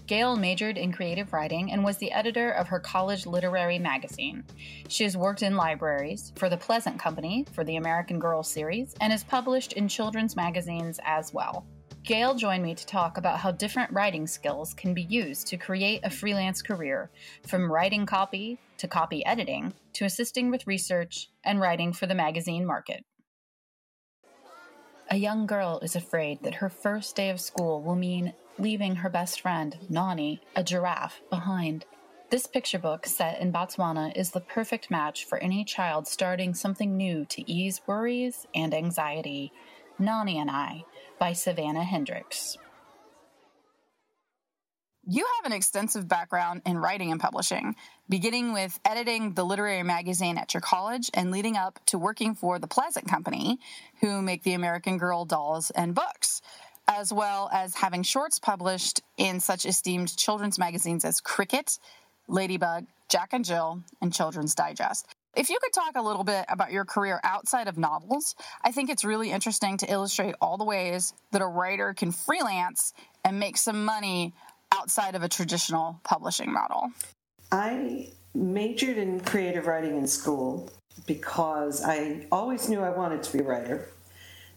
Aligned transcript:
Gayle 0.06 0.36
majored 0.36 0.78
in 0.78 0.90
creative 0.90 1.34
writing 1.34 1.70
and 1.70 1.84
was 1.84 1.98
the 1.98 2.10
editor 2.10 2.52
of 2.52 2.66
her 2.68 2.80
college 2.80 3.26
literary 3.26 3.78
magazine. 3.78 4.42
She 4.88 5.04
has 5.04 5.18
worked 5.18 5.42
in 5.42 5.54
libraries, 5.54 6.32
for 6.36 6.48
the 6.48 6.56
Pleasant 6.56 6.98
Company, 6.98 7.44
for 7.52 7.62
the 7.62 7.76
American 7.76 8.18
Girl 8.18 8.42
series, 8.42 8.94
and 9.02 9.12
is 9.12 9.22
published 9.22 9.74
in 9.74 9.86
children's 9.86 10.34
magazines 10.34 10.98
as 11.04 11.34
well. 11.34 11.66
Gayle 12.04 12.36
joined 12.36 12.62
me 12.62 12.74
to 12.74 12.86
talk 12.86 13.18
about 13.18 13.40
how 13.40 13.50
different 13.50 13.92
writing 13.92 14.26
skills 14.26 14.72
can 14.72 14.94
be 14.94 15.02
used 15.02 15.46
to 15.48 15.58
create 15.58 16.00
a 16.04 16.10
freelance 16.10 16.62
career, 16.62 17.10
from 17.46 17.70
writing 17.70 18.06
copy 18.06 18.58
to 18.78 18.88
copy 18.88 19.26
editing 19.26 19.74
to 19.92 20.06
assisting 20.06 20.50
with 20.50 20.66
research 20.66 21.28
and 21.44 21.60
writing 21.60 21.92
for 21.92 22.06
the 22.06 22.14
magazine 22.14 22.64
market. 22.64 23.04
A 25.08 25.16
young 25.16 25.46
girl 25.46 25.78
is 25.82 25.94
afraid 25.94 26.42
that 26.42 26.56
her 26.56 26.68
first 26.68 27.14
day 27.14 27.30
of 27.30 27.40
school 27.40 27.80
will 27.80 27.94
mean 27.94 28.32
leaving 28.58 28.96
her 28.96 29.08
best 29.08 29.40
friend, 29.40 29.76
Nani, 29.88 30.40
a 30.56 30.64
giraffe, 30.64 31.20
behind. 31.30 31.84
This 32.30 32.48
picture 32.48 32.80
book, 32.80 33.06
set 33.06 33.40
in 33.40 33.52
Botswana, 33.52 34.16
is 34.16 34.32
the 34.32 34.40
perfect 34.40 34.90
match 34.90 35.24
for 35.24 35.38
any 35.38 35.64
child 35.64 36.08
starting 36.08 36.54
something 36.54 36.96
new 36.96 37.24
to 37.26 37.48
ease 37.48 37.80
worries 37.86 38.48
and 38.52 38.74
anxiety. 38.74 39.52
Nani 39.96 40.38
and 40.38 40.50
I 40.50 40.84
by 41.20 41.34
Savannah 41.34 41.84
Hendricks. 41.84 42.58
You 45.08 45.24
have 45.36 45.46
an 45.46 45.56
extensive 45.56 46.08
background 46.08 46.62
in 46.66 46.78
writing 46.78 47.12
and 47.12 47.20
publishing, 47.20 47.76
beginning 48.08 48.52
with 48.52 48.80
editing 48.84 49.34
the 49.34 49.44
literary 49.44 49.84
magazine 49.84 50.36
at 50.36 50.52
your 50.52 50.60
college 50.60 51.12
and 51.14 51.30
leading 51.30 51.56
up 51.56 51.78
to 51.86 51.96
working 51.96 52.34
for 52.34 52.58
the 52.58 52.66
Pleasant 52.66 53.06
Company, 53.06 53.60
who 54.00 54.20
make 54.20 54.42
the 54.42 54.54
American 54.54 54.98
Girl 54.98 55.24
dolls 55.24 55.70
and 55.70 55.94
books, 55.94 56.42
as 56.88 57.12
well 57.12 57.48
as 57.52 57.76
having 57.76 58.02
shorts 58.02 58.40
published 58.40 59.00
in 59.16 59.38
such 59.38 59.64
esteemed 59.64 60.16
children's 60.16 60.58
magazines 60.58 61.04
as 61.04 61.20
Cricket, 61.20 61.78
Ladybug, 62.26 62.86
Jack 63.08 63.32
and 63.32 63.44
Jill, 63.44 63.84
and 64.00 64.12
Children's 64.12 64.56
Digest. 64.56 65.06
If 65.36 65.50
you 65.50 65.58
could 65.62 65.72
talk 65.72 65.94
a 65.94 66.02
little 66.02 66.24
bit 66.24 66.46
about 66.48 66.72
your 66.72 66.84
career 66.84 67.20
outside 67.22 67.68
of 67.68 67.78
novels, 67.78 68.34
I 68.64 68.72
think 68.72 68.90
it's 68.90 69.04
really 69.04 69.30
interesting 69.30 69.76
to 69.76 69.92
illustrate 69.92 70.34
all 70.40 70.56
the 70.56 70.64
ways 70.64 71.12
that 71.30 71.42
a 71.42 71.46
writer 71.46 71.94
can 71.94 72.10
freelance 72.10 72.92
and 73.22 73.38
make 73.38 73.56
some 73.56 73.84
money 73.84 74.32
outside 74.76 75.14
of 75.14 75.22
a 75.22 75.28
traditional 75.28 76.00
publishing 76.04 76.52
model. 76.52 76.90
I 77.50 78.10
majored 78.34 78.98
in 78.98 79.20
creative 79.20 79.66
writing 79.66 79.96
in 79.96 80.06
school 80.06 80.70
because 81.06 81.82
I 81.82 82.26
always 82.30 82.68
knew 82.68 82.80
I 82.80 82.90
wanted 82.90 83.22
to 83.22 83.32
be 83.32 83.38
a 83.38 83.46
writer. 83.46 83.88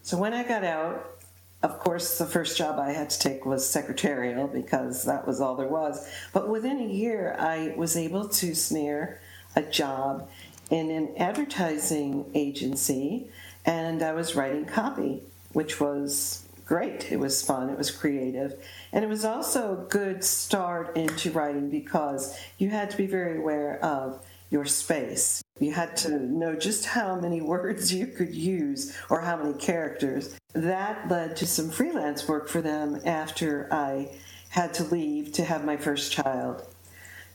So 0.02 0.16
when 0.16 0.32
I 0.32 0.42
got 0.42 0.64
out, 0.64 1.20
of 1.62 1.78
course, 1.78 2.18
the 2.18 2.26
first 2.26 2.56
job 2.56 2.78
I 2.78 2.92
had 2.92 3.10
to 3.10 3.18
take 3.18 3.44
was 3.44 3.68
secretarial 3.68 4.48
because 4.48 5.04
that 5.04 5.26
was 5.26 5.40
all 5.40 5.56
there 5.56 5.68
was. 5.68 6.08
But 6.32 6.48
within 6.48 6.80
a 6.80 6.86
year, 6.86 7.36
I 7.38 7.74
was 7.76 7.96
able 7.96 8.28
to 8.28 8.54
snare 8.54 9.20
a 9.54 9.62
job 9.62 10.28
in 10.70 10.90
an 10.90 11.14
advertising 11.18 12.30
agency 12.34 13.28
and 13.66 14.02
I 14.02 14.12
was 14.12 14.34
writing 14.34 14.64
copy, 14.64 15.22
which 15.52 15.80
was 15.80 16.46
great. 16.70 17.10
It 17.10 17.18
was 17.18 17.42
fun, 17.42 17.68
it 17.68 17.76
was 17.76 17.90
creative, 17.90 18.54
and 18.92 19.04
it 19.04 19.08
was 19.08 19.24
also 19.24 19.72
a 19.72 19.88
good 19.88 20.22
start 20.22 20.96
into 20.96 21.32
writing 21.32 21.68
because 21.68 22.38
you 22.58 22.70
had 22.70 22.90
to 22.90 22.96
be 22.96 23.08
very 23.08 23.38
aware 23.38 23.84
of 23.84 24.24
your 24.50 24.64
space. 24.64 25.42
You 25.58 25.72
had 25.72 25.96
to 25.98 26.20
know 26.20 26.54
just 26.54 26.86
how 26.86 27.16
many 27.16 27.40
words 27.54 27.92
you 27.92 28.06
could 28.06 28.32
use 28.32 28.96
or 29.10 29.20
how 29.20 29.36
many 29.36 29.54
characters. 29.54 30.36
That 30.54 31.10
led 31.10 31.34
to 31.38 31.46
some 31.46 31.70
freelance 31.70 32.28
work 32.28 32.48
for 32.48 32.62
them 32.62 33.00
after 33.04 33.66
I 33.72 34.12
had 34.50 34.72
to 34.74 34.84
leave 34.84 35.32
to 35.32 35.44
have 35.44 35.64
my 35.64 35.76
first 35.76 36.12
child. 36.12 36.62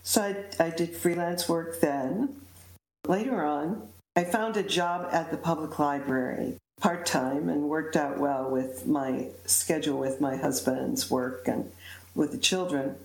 So 0.02 0.22
I, 0.22 0.64
I 0.64 0.70
did 0.70 0.96
freelance 0.96 1.50
work 1.50 1.82
then. 1.82 2.38
Later 3.06 3.44
on, 3.44 3.90
I 4.16 4.24
found 4.24 4.56
a 4.56 4.64
job 4.64 5.10
at 5.12 5.30
the 5.30 5.38
public 5.38 5.78
library 5.78 6.56
part 6.82 7.06
time 7.06 7.50
and 7.50 7.64
worked 7.64 7.96
out 7.96 8.20
well 8.20 8.50
with 8.50 8.86
my 8.86 9.28
schedule 9.46 9.98
with 9.98 10.22
my 10.22 10.36
husband's 10.36 11.10
work 11.10 11.48
and 11.48 11.72
with 12.14 12.32
the 12.32 12.38
children. 12.38 12.96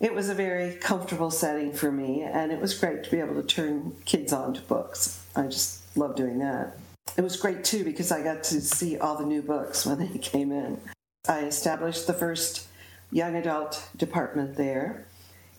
It 0.00 0.14
was 0.14 0.28
a 0.28 0.34
very 0.34 0.74
comfortable 0.74 1.30
setting 1.30 1.72
for 1.72 1.92
me, 1.92 2.22
and 2.22 2.50
it 2.52 2.60
was 2.60 2.78
great 2.78 3.04
to 3.04 3.10
be 3.10 3.18
able 3.18 3.34
to 3.34 3.42
turn 3.42 3.94
kids 4.04 4.32
on 4.32 4.54
to 4.54 4.60
books. 4.62 5.22
I 5.36 5.46
just 5.46 5.82
love 5.96 6.16
doing 6.16 6.38
that. 6.38 6.78
It 7.16 7.22
was 7.22 7.36
great 7.36 7.64
too 7.64 7.84
because 7.84 8.10
I 8.10 8.22
got 8.22 8.44
to 8.44 8.60
see 8.60 8.98
all 8.98 9.16
the 9.16 9.26
new 9.26 9.42
books 9.42 9.84
when 9.84 9.98
they 9.98 10.18
came 10.18 10.52
in. 10.52 10.80
I 11.28 11.40
established 11.40 12.06
the 12.06 12.14
first 12.14 12.66
young 13.12 13.36
adult 13.36 13.88
department 13.96 14.56
there, 14.56 15.06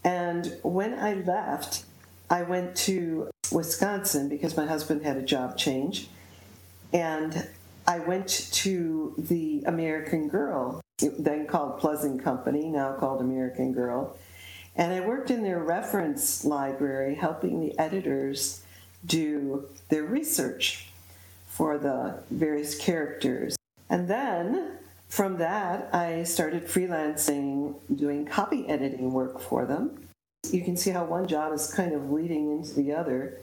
and 0.04 0.58
when 0.64 0.98
I 0.98 1.14
left, 1.14 1.86
I 2.30 2.44
went 2.44 2.76
to 2.78 3.30
Wisconsin 3.52 4.30
because 4.30 4.58
my 4.58 4.66
husband 4.66 5.04
had 5.04 5.18
a 5.18 5.22
job 5.22 5.58
change. 5.58 6.08
And 6.94 7.48
I 7.88 8.00
went 8.00 8.28
to 8.54 9.14
the 9.18 9.64
American 9.66 10.28
Girl, 10.28 10.82
then 11.00 11.48
called 11.48 11.80
Pleasant 11.80 12.24
Company, 12.24 12.70
now 12.70 12.94
called 12.94 13.22
American 13.22 13.74
Girl. 13.74 14.18
And 14.76 14.94
I 14.94 15.06
worked 15.06 15.32
in 15.32 15.44
their 15.44 15.60
reference 15.60 16.46
library 16.46 17.16
helping 17.16 17.60
the 17.60 17.78
editors 17.78 18.64
do 19.06 19.68
their 19.90 20.04
research 20.04 20.88
for 21.48 21.78
the 21.78 22.24
various 22.30 22.78
characters. 22.78 23.58
And 23.90 24.08
then 24.08 24.78
from 25.10 25.38
that, 25.40 25.94
I 25.94 26.24
started 26.24 26.66
freelancing, 26.68 27.76
doing 27.94 28.26
copy 28.26 28.68
editing 28.70 29.12
work 29.12 29.42
for 29.42 29.66
them. 29.66 30.08
You 30.50 30.62
can 30.62 30.78
see 30.78 30.92
how 30.92 31.04
one 31.06 31.28
job 31.28 31.54
is 31.54 31.74
kind 31.74 31.94
of 31.94 32.12
leading 32.12 32.52
into 32.52 32.74
the 32.74 32.94
other 32.94 33.42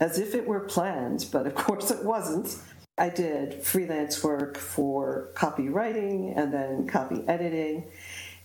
as 0.00 0.18
if 0.18 0.34
it 0.34 0.46
were 0.46 0.60
planned, 0.60 1.26
but 1.30 1.46
of 1.46 1.54
course 1.66 1.90
it 1.90 2.04
wasn't. 2.04 2.56
I 3.00 3.08
did 3.08 3.62
freelance 3.64 4.22
work 4.22 4.58
for 4.58 5.30
copywriting 5.32 6.36
and 6.36 6.52
then 6.52 6.86
copy 6.86 7.24
editing. 7.26 7.84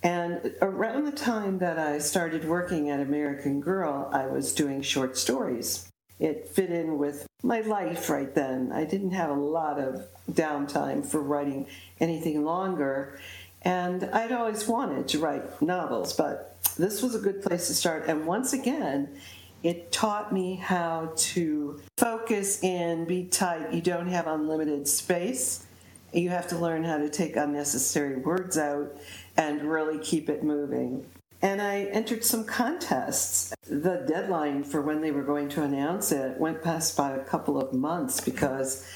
And 0.02 0.56
around 0.62 1.04
the 1.04 1.12
time 1.12 1.58
that 1.58 1.78
I 1.78 2.00
started 2.00 2.46
working 2.46 2.90
at 2.90 3.02
American 3.02 3.60
Girl, 3.60 4.10
I 4.14 4.28
was 4.28 4.54
doing 4.54 4.82
short 4.82 5.18
stories. 5.18 5.92
It 6.20 6.48
fit 6.48 6.70
in 6.70 6.98
with 6.98 7.28
my 7.44 7.60
life 7.62 8.10
right 8.10 8.34
then. 8.34 8.72
I 8.72 8.86
didn't 8.86 9.12
have 9.12 9.30
a 9.30 9.34
lot 9.34 9.78
of 9.78 10.08
downtime 10.32 11.06
for 11.06 11.22
writing 11.22 11.68
anything 12.00 12.46
longer. 12.46 13.20
And 13.64 14.06
I'd 14.06 14.32
always 14.32 14.66
wanted 14.70 15.10
to 15.10 15.20
write 15.20 15.62
novels, 15.62 16.14
but 16.14 16.56
this 16.78 17.02
was 17.02 17.14
a 17.14 17.20
good 17.20 17.42
place 17.42 17.68
to 17.68 17.74
start. 17.74 18.06
And 18.08 18.26
once 18.26 18.54
again, 18.54 19.20
it 19.66 19.92
taught 19.92 20.32
me 20.32 20.58
how 20.58 21.12
to 21.16 21.82
focus 21.98 22.62
in, 22.62 23.06
be 23.06 23.24
tight. 23.24 23.74
You 23.74 23.82
don't 23.82 24.08
have 24.10 24.28
unlimited 24.28 24.88
space. 24.88 25.66
You 26.14 26.30
have 26.30 26.48
to 26.50 26.58
learn 26.58 26.84
how 26.84 27.00
to 27.00 27.10
take 27.10 27.36
unnecessary 27.36 28.18
words 28.18 28.60
out 28.60 28.96
and 29.36 29.64
really 29.64 29.98
keep 29.98 30.30
it 30.30 30.44
moving. 30.44 31.04
And 31.42 31.64
I 31.64 31.86
entered 31.86 32.24
some 32.24 32.44
contests. 32.46 33.56
The 33.68 34.06
deadline 34.08 34.64
for 34.64 34.82
when 34.82 35.02
they 35.02 35.10
were 35.10 35.24
going 35.24 35.50
to 35.50 35.64
announce 35.64 36.12
it 36.12 36.40
went 36.40 36.62
past 36.62 36.96
by 36.96 37.14
a 37.14 37.26
couple 37.26 37.60
of 37.60 37.74
months 37.74 38.22
because 38.22 38.88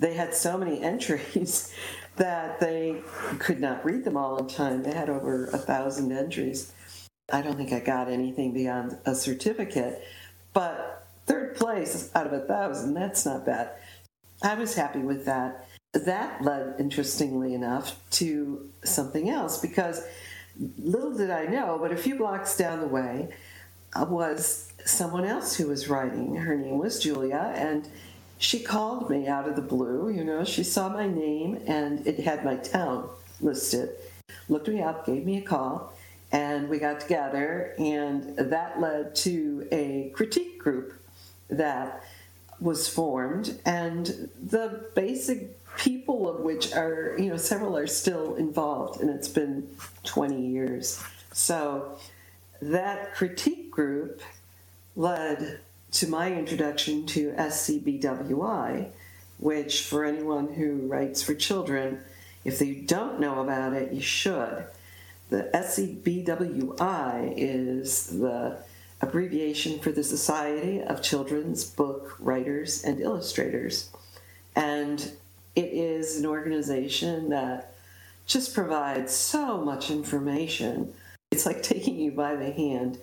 they 0.00 0.14
had 0.14 0.34
so 0.34 0.58
many 0.58 0.82
entries 0.82 1.72
that 2.16 2.58
they 2.58 2.96
could 3.38 3.60
not 3.60 3.84
read 3.84 4.02
them 4.02 4.16
all 4.16 4.38
in 4.38 4.48
time. 4.48 4.82
They 4.82 4.92
had 4.92 5.08
over 5.08 5.46
a 5.46 5.58
thousand 5.58 6.10
entries. 6.10 6.72
I 7.30 7.42
don't 7.42 7.56
think 7.56 7.72
I 7.72 7.80
got 7.80 8.08
anything 8.08 8.52
beyond 8.52 8.98
a 9.04 9.14
certificate, 9.14 10.02
but 10.52 11.06
third 11.26 11.56
place 11.56 12.10
out 12.14 12.26
of 12.26 12.32
a 12.32 12.40
thousand, 12.40 12.94
that's 12.94 13.26
not 13.26 13.44
bad. 13.44 13.70
I 14.42 14.54
was 14.54 14.74
happy 14.74 15.00
with 15.00 15.24
that. 15.24 15.66
That 15.92 16.42
led, 16.42 16.76
interestingly 16.78 17.54
enough, 17.54 17.98
to 18.12 18.68
something 18.84 19.28
else 19.28 19.60
because 19.60 20.04
little 20.78 21.16
did 21.16 21.30
I 21.30 21.46
know, 21.46 21.78
but 21.80 21.92
a 21.92 21.96
few 21.96 22.16
blocks 22.16 22.56
down 22.56 22.80
the 22.80 22.86
way 22.86 23.28
uh, 23.94 24.04
was 24.08 24.72
someone 24.84 25.24
else 25.24 25.56
who 25.56 25.68
was 25.68 25.88
writing. 25.88 26.36
Her 26.36 26.56
name 26.56 26.78
was 26.78 27.00
Julia, 27.00 27.52
and 27.56 27.88
she 28.38 28.60
called 28.60 29.10
me 29.10 29.26
out 29.26 29.48
of 29.48 29.56
the 29.56 29.62
blue. 29.62 30.10
You 30.10 30.22
know, 30.22 30.44
she 30.44 30.62
saw 30.62 30.88
my 30.88 31.08
name 31.08 31.62
and 31.66 32.06
it 32.06 32.20
had 32.20 32.44
my 32.44 32.56
town 32.56 33.08
listed 33.40 33.90
looked 34.48 34.68
me 34.68 34.82
up, 34.82 35.06
gave 35.06 35.24
me 35.24 35.38
a 35.38 35.42
call, 35.42 35.92
and 36.32 36.68
we 36.68 36.78
got 36.78 37.00
together, 37.00 37.74
and 37.78 38.36
that 38.36 38.80
led 38.80 39.14
to 39.16 39.66
a 39.70 40.10
critique 40.14 40.58
group 40.58 40.94
that 41.48 42.02
was 42.60 42.88
formed, 42.88 43.60
and 43.64 44.28
the 44.42 44.86
basic 44.94 45.56
people 45.76 46.28
of 46.28 46.40
which 46.40 46.72
are, 46.72 47.14
you 47.18 47.28
know, 47.28 47.36
several 47.36 47.76
are 47.76 47.86
still 47.86 48.34
involved, 48.36 49.00
and 49.00 49.10
it's 49.10 49.28
been 49.28 49.68
20 50.04 50.40
years. 50.40 51.02
So 51.32 51.98
that 52.62 53.14
critique 53.14 53.70
group 53.70 54.22
led 54.96 55.60
to 55.92 56.08
my 56.08 56.32
introduction 56.32 57.06
to 57.06 57.32
SCBWI, 57.32 58.88
which, 59.38 59.82
for 59.82 60.04
anyone 60.04 60.54
who 60.54 60.86
writes 60.86 61.22
for 61.22 61.34
children, 61.34 62.00
if 62.44 62.60
you 62.60 62.82
don't 62.82 63.20
know 63.20 63.40
about 63.40 63.74
it, 63.74 63.92
you 63.92 64.00
should. 64.00 64.66
The 65.28 65.50
SCBWI 65.52 67.34
is 67.36 68.06
the 68.06 68.58
abbreviation 69.00 69.80
for 69.80 69.90
the 69.90 70.04
Society 70.04 70.80
of 70.82 71.02
Children's 71.02 71.64
Book 71.64 72.14
Writers 72.20 72.84
and 72.84 73.00
Illustrators. 73.00 73.90
And 74.54 75.10
it 75.56 75.72
is 75.72 76.18
an 76.18 76.26
organization 76.26 77.30
that 77.30 77.74
just 78.26 78.54
provides 78.54 79.12
so 79.12 79.58
much 79.64 79.90
information. 79.90 80.94
It's 81.32 81.44
like 81.44 81.62
taking 81.64 81.96
you 81.96 82.12
by 82.12 82.36
the 82.36 82.52
hand 82.52 82.98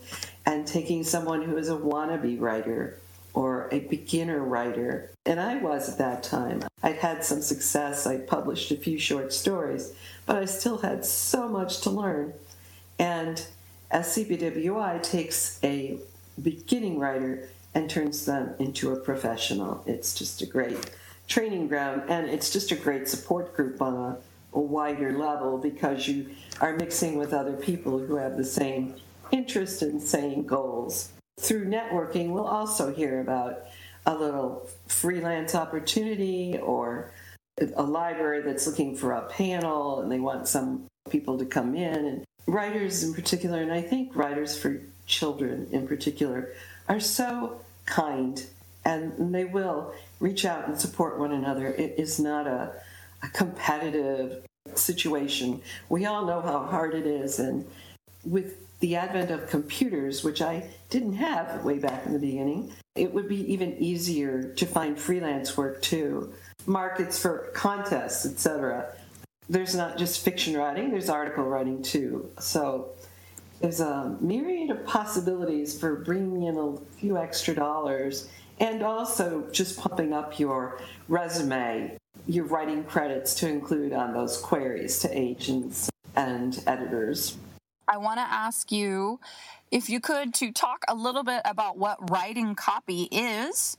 and 0.46 0.66
taking 0.66 1.04
someone 1.04 1.42
who 1.42 1.58
is 1.58 1.70
a 1.70 1.76
wannabe 1.76 2.40
writer 2.40 3.00
or 3.34 3.68
a 3.72 3.80
beginner 3.80 4.44
writer. 4.44 5.12
And 5.26 5.40
I 5.40 5.58
was 5.58 5.90
at 5.90 5.98
that 5.98 6.24
time. 6.24 6.64
I'd 6.82 6.98
had 6.98 7.24
some 7.24 7.42
success. 7.42 8.06
I 8.06 8.18
published 8.18 8.72
a 8.72 8.78
few 8.78 9.00
short 9.00 9.34
stories, 9.34 9.94
but 10.26 10.38
I 10.38 10.46
still 10.46 10.80
had 10.80 11.06
so 11.06 11.48
much 11.48 11.82
to 11.82 11.90
learn. 11.90 12.34
And 13.00 13.46
SCBWI 13.92 15.02
takes 15.02 15.60
a 15.64 15.98
beginning 16.42 17.00
writer 17.00 17.50
and 17.76 17.90
turns 17.90 18.26
them 18.26 18.54
into 18.60 18.92
a 18.92 18.96
professional. 18.96 19.84
It's 19.86 20.14
just 20.14 20.42
a 20.42 20.46
great 20.46 20.92
training 21.28 21.68
ground, 21.68 22.04
and 22.10 22.30
it's 22.30 22.52
just 22.52 22.72
a 22.72 22.76
great 22.76 23.08
support 23.08 23.56
group 23.56 23.82
on 23.82 23.96
a, 23.96 24.18
a 24.58 24.60
wider 24.60 25.18
level 25.18 25.58
because 25.58 26.08
you 26.08 26.30
are 26.62 26.76
mixing 26.76 27.18
with 27.18 27.34
other 27.34 27.54
people 27.54 27.98
who 27.98 28.16
have 28.16 28.38
the 28.38 28.44
same 28.44 28.96
interest 29.32 29.82
and 29.82 30.02
same 30.02 30.46
goals. 30.46 31.10
Through 31.40 31.66
networking, 31.66 32.30
we'll 32.30 32.48
also 32.48 32.94
hear 32.94 33.20
about 33.22 33.66
a 34.06 34.16
little 34.16 34.70
freelance 34.88 35.56
opportunity 35.56 36.58
or 36.58 37.12
a 37.76 37.84
library 37.84 38.42
that's 38.42 38.66
looking 38.68 38.96
for 38.96 39.14
a 39.14 39.22
panel 39.24 40.02
and 40.02 40.12
they 40.12 40.20
want 40.20 40.48
some 40.48 40.86
people 41.10 41.38
to 41.38 41.46
come 41.46 41.76
in. 41.76 42.06
And 42.06 42.26
writers 42.46 43.04
in 43.04 43.14
particular 43.14 43.62
and 43.62 43.72
i 43.72 43.82
think 43.82 44.14
writers 44.18 44.58
for 44.58 44.82
children 45.06 45.66
in 45.72 45.88
particular 45.88 46.54
are 46.90 47.00
so 47.00 47.62
kind 47.86 48.46
and 48.86 49.34
they 49.34 49.46
will 49.46 49.94
reach 50.20 50.46
out 50.46 50.68
and 50.68 50.80
support 50.80 51.18
one 51.18 51.32
another. 51.32 51.68
It 51.68 51.96
is 51.98 52.20
not 52.20 52.48
a, 52.48 52.74
a 53.22 53.28
competitive 53.30 54.44
situation. 54.76 55.62
We 55.90 56.06
all 56.06 56.26
know 56.26 56.42
how 56.42 56.66
hard 56.66 56.94
it 56.94 57.08
is 57.08 57.40
and 57.40 57.66
with 58.26 58.63
the 58.84 58.98
advent 58.98 59.32
of 59.32 59.50
computers, 59.50 60.26
which 60.26 60.42
I 60.42 60.68
didn't 60.90 61.14
have 61.14 61.64
way 61.64 61.80
back 61.80 62.06
in 62.06 62.12
the 62.12 62.20
beginning, 62.20 62.74
it 62.96 63.14
would 63.14 63.30
be 63.30 63.50
even 63.50 63.78
easier 63.82 64.54
to 64.56 64.66
find 64.66 65.00
freelance 65.00 65.56
work 65.56 65.82
too. 65.82 66.34
Markets 66.66 67.18
for 67.18 67.50
contests, 67.54 68.26
etc. 68.26 68.94
There's 69.48 69.74
not 69.74 69.98
just 69.98 70.26
fiction 70.26 70.58
writing, 70.58 70.92
there's 70.92 71.08
article 71.08 71.46
writing 71.46 71.82
too. 71.82 72.30
So 72.40 72.90
there's 73.62 73.80
a 73.80 74.18
myriad 74.20 74.70
of 74.70 74.86
possibilities 74.86 75.80
for 75.80 75.96
bringing 75.96 76.44
in 76.44 76.58
a 76.58 76.76
few 77.00 77.18
extra 77.18 77.56
dollars 77.56 78.28
and 78.60 78.84
also 78.84 79.48
just 79.54 79.80
pumping 79.80 80.12
up 80.12 80.38
your 80.38 80.82
resume, 81.08 81.98
your 82.28 82.44
writing 82.44 82.84
credits 82.84 83.34
to 83.36 83.48
include 83.48 83.94
on 83.94 84.12
those 84.12 84.38
queries 84.40 85.00
to 85.00 85.18
agents 85.18 85.90
and 86.18 86.62
editors. 86.68 87.38
I 87.88 87.98
want 87.98 88.18
to 88.20 88.24
ask 88.24 88.72
you 88.72 89.20
if 89.72 89.90
you 89.90 90.00
could 90.00 90.34
to 90.36 90.52
talk 90.52 90.84
a 90.88 90.96
little 90.96 91.24
bit 91.24 91.42
about 91.46 91.78
what 91.78 92.10
writing 92.10 92.56
copy 92.56 93.04
is 93.12 93.78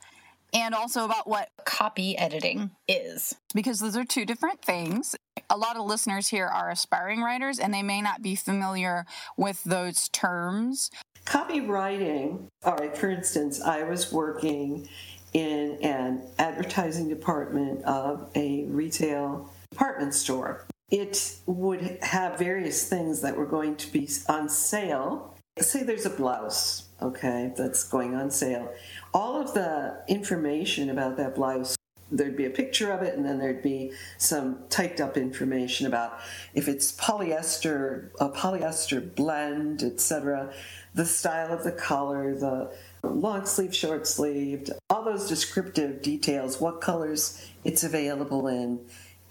and 0.52 0.74
also 0.74 1.04
about 1.04 1.26
what 1.28 1.50
copy 1.64 2.16
editing 2.16 2.70
is 2.86 3.34
because 3.54 3.80
those 3.80 3.96
are 3.96 4.04
two 4.04 4.24
different 4.24 4.62
things. 4.62 5.16
A 5.50 5.56
lot 5.56 5.76
of 5.76 5.84
listeners 5.84 6.28
here 6.28 6.46
are 6.46 6.70
aspiring 6.70 7.20
writers 7.20 7.58
and 7.58 7.74
they 7.74 7.82
may 7.82 8.00
not 8.00 8.22
be 8.22 8.36
familiar 8.36 9.04
with 9.36 9.62
those 9.64 10.08
terms. 10.08 10.90
Copywriting, 11.26 12.48
all 12.64 12.76
right, 12.76 12.96
for 12.96 13.10
instance, 13.10 13.60
I 13.60 13.82
was 13.82 14.12
working 14.12 14.88
in 15.32 15.78
an 15.82 16.22
advertising 16.38 17.08
department 17.08 17.82
of 17.84 18.30
a 18.36 18.64
retail 18.64 19.50
department 19.70 20.14
store 20.14 20.66
it 20.90 21.36
would 21.46 21.98
have 22.02 22.38
various 22.38 22.88
things 22.88 23.20
that 23.22 23.36
were 23.36 23.46
going 23.46 23.76
to 23.76 23.92
be 23.92 24.08
on 24.28 24.48
sale. 24.48 25.34
Say 25.58 25.82
there's 25.82 26.06
a 26.06 26.10
blouse, 26.10 26.88
okay, 27.00 27.52
that's 27.56 27.84
going 27.84 28.14
on 28.14 28.30
sale. 28.30 28.72
All 29.12 29.40
of 29.40 29.54
the 29.54 30.02
information 30.08 30.90
about 30.90 31.16
that 31.16 31.34
blouse 31.34 31.76
there'd 32.10 32.36
be 32.36 32.44
a 32.44 32.50
picture 32.50 32.92
of 32.92 33.02
it 33.02 33.16
and 33.16 33.24
then 33.24 33.38
there'd 33.38 33.62
be 33.62 33.92
some 34.18 34.58
typed 34.68 35.00
up 35.00 35.16
information 35.16 35.86
about 35.86 36.18
if 36.54 36.68
it's 36.68 36.92
polyester 36.92 38.10
a 38.20 38.28
polyester 38.28 39.14
blend 39.14 39.82
etc 39.82 40.52
the 40.94 41.04
style 41.04 41.52
of 41.52 41.64
the 41.64 41.72
collar 41.72 42.34
the 42.34 42.70
long 43.02 43.46
sleeve 43.46 43.74
short 43.74 44.06
sleeved 44.06 44.70
all 44.90 45.04
those 45.04 45.28
descriptive 45.28 46.02
details 46.02 46.60
what 46.60 46.80
colors 46.80 47.50
it's 47.64 47.82
available 47.82 48.46
in 48.46 48.78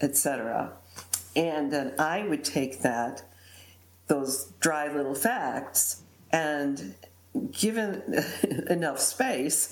etc 0.01 0.73
and 1.35 1.71
then 1.71 1.93
I 1.99 2.23
would 2.23 2.43
take 2.43 2.81
that, 2.81 3.23
those 4.07 4.51
dry 4.59 4.93
little 4.93 5.15
facts, 5.15 6.01
and 6.31 6.95
given 7.51 8.23
enough 8.69 8.99
space, 8.99 9.71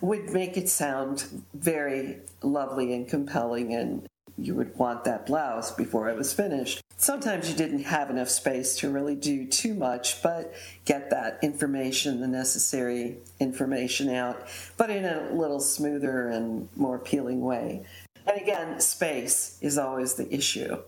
would 0.00 0.30
make 0.30 0.56
it 0.56 0.68
sound 0.68 1.44
very 1.54 2.18
lovely 2.42 2.92
and 2.92 3.08
compelling, 3.08 3.74
and 3.74 4.06
you 4.38 4.54
would 4.54 4.76
want 4.76 5.04
that 5.04 5.26
blouse 5.26 5.72
before 5.72 6.08
it 6.08 6.16
was 6.16 6.32
finished. 6.32 6.82
Sometimes 6.98 7.48
you 7.48 7.54
didn't 7.54 7.84
have 7.84 8.10
enough 8.10 8.28
space 8.28 8.76
to 8.78 8.90
really 8.90 9.14
do 9.14 9.46
too 9.46 9.74
much, 9.74 10.22
but 10.22 10.52
get 10.84 11.10
that 11.10 11.38
information, 11.42 12.20
the 12.20 12.28
necessary 12.28 13.18
information 13.38 14.08
out, 14.08 14.46
but 14.76 14.90
in 14.90 15.04
a 15.04 15.30
little 15.32 15.60
smoother 15.60 16.28
and 16.28 16.68
more 16.74 16.96
appealing 16.96 17.42
way. 17.42 17.84
And 18.26 18.40
again, 18.40 18.80
space 18.80 19.58
is 19.60 19.78
always 19.78 20.14
the 20.14 20.32
issue. 20.34 20.78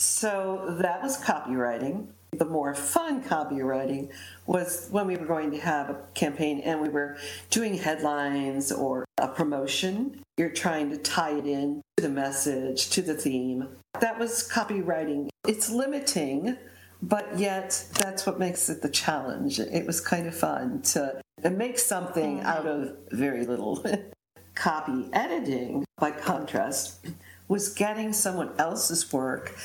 So 0.00 0.76
that 0.80 1.02
was 1.02 1.18
copywriting. 1.18 2.06
The 2.32 2.46
more 2.46 2.74
fun 2.74 3.22
copywriting 3.22 4.08
was 4.46 4.88
when 4.90 5.06
we 5.06 5.18
were 5.18 5.26
going 5.26 5.50
to 5.50 5.58
have 5.58 5.90
a 5.90 5.98
campaign 6.14 6.60
and 6.60 6.80
we 6.80 6.88
were 6.88 7.18
doing 7.50 7.74
headlines 7.74 8.72
or 8.72 9.04
a 9.18 9.28
promotion. 9.28 10.22
You're 10.38 10.48
trying 10.48 10.88
to 10.92 10.96
tie 10.96 11.36
it 11.36 11.46
in 11.46 11.82
to 11.98 12.04
the 12.04 12.08
message, 12.08 12.88
to 12.90 13.02
the 13.02 13.12
theme. 13.12 13.68
That 14.00 14.18
was 14.18 14.48
copywriting. 14.50 15.28
It's 15.46 15.68
limiting, 15.68 16.56
but 17.02 17.38
yet 17.38 17.84
that's 17.98 18.24
what 18.24 18.38
makes 18.38 18.70
it 18.70 18.80
the 18.80 18.88
challenge. 18.88 19.60
It 19.60 19.86
was 19.86 20.00
kind 20.00 20.26
of 20.26 20.34
fun 20.34 20.80
to 20.82 21.20
make 21.50 21.78
something 21.78 22.38
mm-hmm. 22.38 22.46
out 22.46 22.66
of 22.66 22.96
very 23.12 23.44
little. 23.44 23.84
Copy 24.54 25.10
editing, 25.12 25.84
by 25.98 26.10
contrast, 26.10 27.06
was 27.48 27.68
getting 27.68 28.12
someone 28.12 28.52
else's 28.58 29.12
work 29.12 29.56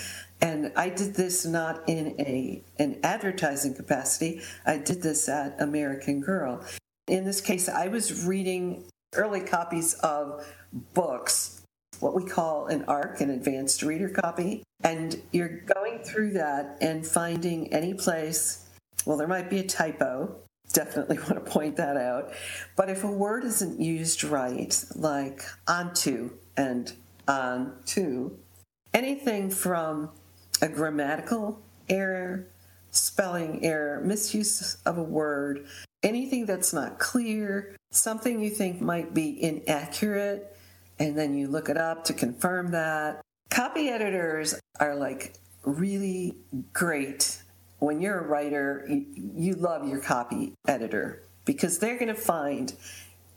and 0.45 0.71
I 0.75 0.89
did 0.89 1.15
this 1.15 1.43
not 1.43 1.81
in 1.89 2.13
a 2.19 2.61
an 2.77 2.99
advertising 3.03 3.73
capacity. 3.73 4.41
I 4.63 4.77
did 4.77 5.01
this 5.01 5.27
at 5.27 5.59
American 5.59 6.21
Girl. 6.21 6.63
In 7.07 7.25
this 7.25 7.41
case, 7.41 7.67
I 7.67 7.87
was 7.87 8.25
reading 8.25 8.83
early 9.15 9.41
copies 9.41 9.95
of 9.95 10.45
books, 10.93 11.63
what 11.99 12.13
we 12.13 12.23
call 12.23 12.67
an 12.67 12.85
ARC, 12.87 13.21
an 13.21 13.31
advanced 13.31 13.81
reader 13.81 14.09
copy, 14.09 14.61
and 14.83 15.19
you're 15.31 15.61
going 15.61 15.99
through 16.03 16.33
that 16.33 16.77
and 16.79 17.07
finding 17.07 17.73
any 17.73 17.95
place. 17.95 18.67
Well, 19.03 19.17
there 19.17 19.27
might 19.27 19.49
be 19.49 19.59
a 19.59 19.67
typo. 19.67 20.35
Definitely 20.73 21.17
want 21.27 21.43
to 21.43 21.51
point 21.51 21.75
that 21.77 21.97
out. 21.97 22.33
But 22.75 22.91
if 22.91 23.03
a 23.03 23.11
word 23.11 23.45
isn't 23.45 23.79
used 23.79 24.23
right, 24.23 24.85
like 24.93 25.41
onto 25.67 26.29
and 26.55 26.93
on 27.27 27.73
to, 27.87 28.37
anything 28.93 29.49
from 29.49 30.11
a 30.61 30.69
grammatical 30.69 31.61
error, 31.89 32.47
spelling 32.91 33.63
error, 33.63 34.01
misuse 34.01 34.77
of 34.85 34.97
a 34.97 35.03
word, 35.03 35.65
anything 36.03 36.45
that's 36.45 36.73
not 36.73 36.99
clear, 36.99 37.75
something 37.91 38.39
you 38.39 38.49
think 38.49 38.81
might 38.81 39.13
be 39.13 39.41
inaccurate, 39.41 40.55
and 40.99 41.17
then 41.17 41.37
you 41.37 41.47
look 41.47 41.69
it 41.69 41.77
up 41.77 42.03
to 42.05 42.13
confirm 42.13 42.71
that. 42.71 43.21
Copy 43.49 43.89
editors 43.89 44.59
are 44.79 44.95
like 44.95 45.35
really 45.63 46.35
great 46.73 47.41
when 47.79 48.01
you're 48.01 48.19
a 48.19 48.27
writer, 48.27 48.87
you, 48.87 49.53
love 49.53 49.87
your 49.87 49.99
copy 49.99 50.53
editor 50.67 51.23
because 51.45 51.79
they're 51.79 51.97
going 51.97 52.13
to 52.13 52.19
find 52.19 52.73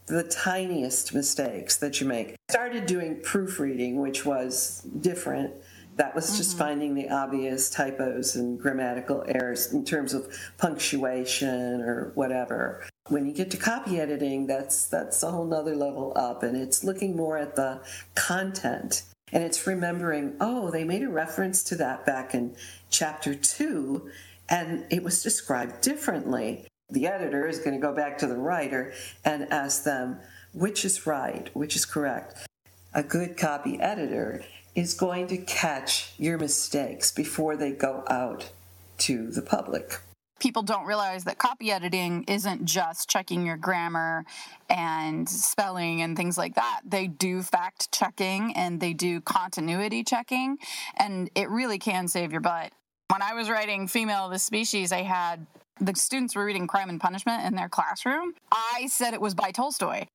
the 0.06 0.22
tiniest 0.25 1.14
mistakes 1.14 1.76
that 1.76 2.00
you 2.00 2.06
make. 2.06 2.30
I 2.30 2.52
started 2.52 2.87
doing 2.87 3.20
proofreading, 3.22 4.00
which 4.00 4.25
was 4.25 4.87
different. 5.00 5.52
That 5.99 6.14
was 6.14 6.37
just 6.37 6.50
mm-hmm. 6.50 6.59
finding 6.59 6.95
the 6.95 7.11
obvious 7.11 7.69
typos 7.69 8.37
and 8.37 8.59
grammatical 8.59 9.25
errors 9.28 9.73
in 9.73 9.85
terms 9.85 10.14
of 10.14 10.33
punctuation 10.57 11.83
or 11.83 12.12
whatever. 12.14 12.87
When 13.09 13.26
you 13.26 13.33
get 13.33 13.50
to 13.50 13.57
copy 13.57 14.00
editing, 14.00 14.47
that's 14.47 14.87
that's 14.87 15.23
a 15.23 15.31
whole 15.31 15.45
nother 15.45 15.75
level 15.76 16.12
up, 16.17 16.43
and 16.43 16.57
it's 16.57 16.85
looking 16.85 17.17
more 17.17 17.37
at 17.37 17.57
the 17.57 17.81
content 18.14 19.02
and 19.33 19.45
it's 19.45 19.67
remembering, 19.67 20.37
oh, 20.40 20.71
they 20.71 20.85
made 20.85 21.02
a 21.02 21.09
reference 21.09 21.62
to 21.64 21.76
that 21.76 22.07
back 22.07 22.35
in 22.35 22.57
chapter 22.90 23.35
two, 23.35 24.11
and 24.49 24.87
it 24.90 25.02
was 25.02 25.23
described 25.23 25.81
differently. 25.83 26.67
The 26.90 27.07
editor 27.07 27.47
is 27.47 27.59
going 27.59 27.75
to 27.75 27.87
go 27.87 27.95
back 27.95 28.17
to 28.19 28.26
the 28.26 28.37
writer 28.37 28.95
and 29.25 29.52
ask 29.52 29.85
them, 29.85 30.21
which 30.55 30.85
is 30.85 31.07
right, 31.07 31.50
which 31.55 31.76
is 31.76 31.85
correct. 31.85 32.47
A 32.95 33.02
good 33.02 33.37
copy 33.37 33.78
editor 33.78 34.43
is 34.78 34.94
going 34.94 35.26
to 35.26 35.37
catch 35.37 36.12
your 36.18 36.38
mistakes 36.38 37.11
before 37.11 37.56
they 37.56 37.73
go 37.73 38.04
out 38.08 38.52
to 38.97 39.30
the 39.30 39.42
public 39.42 40.00
people 40.38 40.62
don't 40.62 40.87
realize 40.87 41.25
that 41.25 41.38
copy 41.38 41.70
editing 41.70 42.25
isn't 42.28 42.64
just 42.64 43.08
checking 43.08 43.44
your 43.44 43.56
grammar 43.56 44.25
and 44.68 45.28
spelling 45.28 46.02
and 46.02 46.16
things 46.16 46.38
like 46.38 46.54
that. 46.54 46.80
They 46.85 47.06
do 47.06 47.42
fact 47.42 47.92
checking 47.92 48.54
and 48.56 48.80
they 48.80 48.92
do 48.92 49.20
continuity 49.20 50.04
checking, 50.04 50.58
and 50.97 51.30
it 51.35 51.49
really 51.50 51.78
can 51.78 52.08
save 52.08 52.32
your 52.32 52.40
butt. 52.40 52.73
When 53.08 53.23
I 53.23 53.35
was 53.35 53.49
writing 53.49 53.88
Female 53.88 54.26
of 54.26 54.32
the 54.32 54.38
Species, 54.38 54.92
I 54.92 55.02
had 55.02 55.47
the 55.80 55.94
students 55.94 56.35
were 56.35 56.44
reading 56.44 56.66
Crime 56.66 56.90
and 56.90 57.00
Punishment 57.00 57.44
in 57.44 57.54
their 57.54 57.68
classroom. 57.68 58.35
I 58.52 58.88
said 58.88 59.14
it 59.14 59.20
was 59.20 59.35
by 59.35 59.50
Tolstoy. 59.50 60.06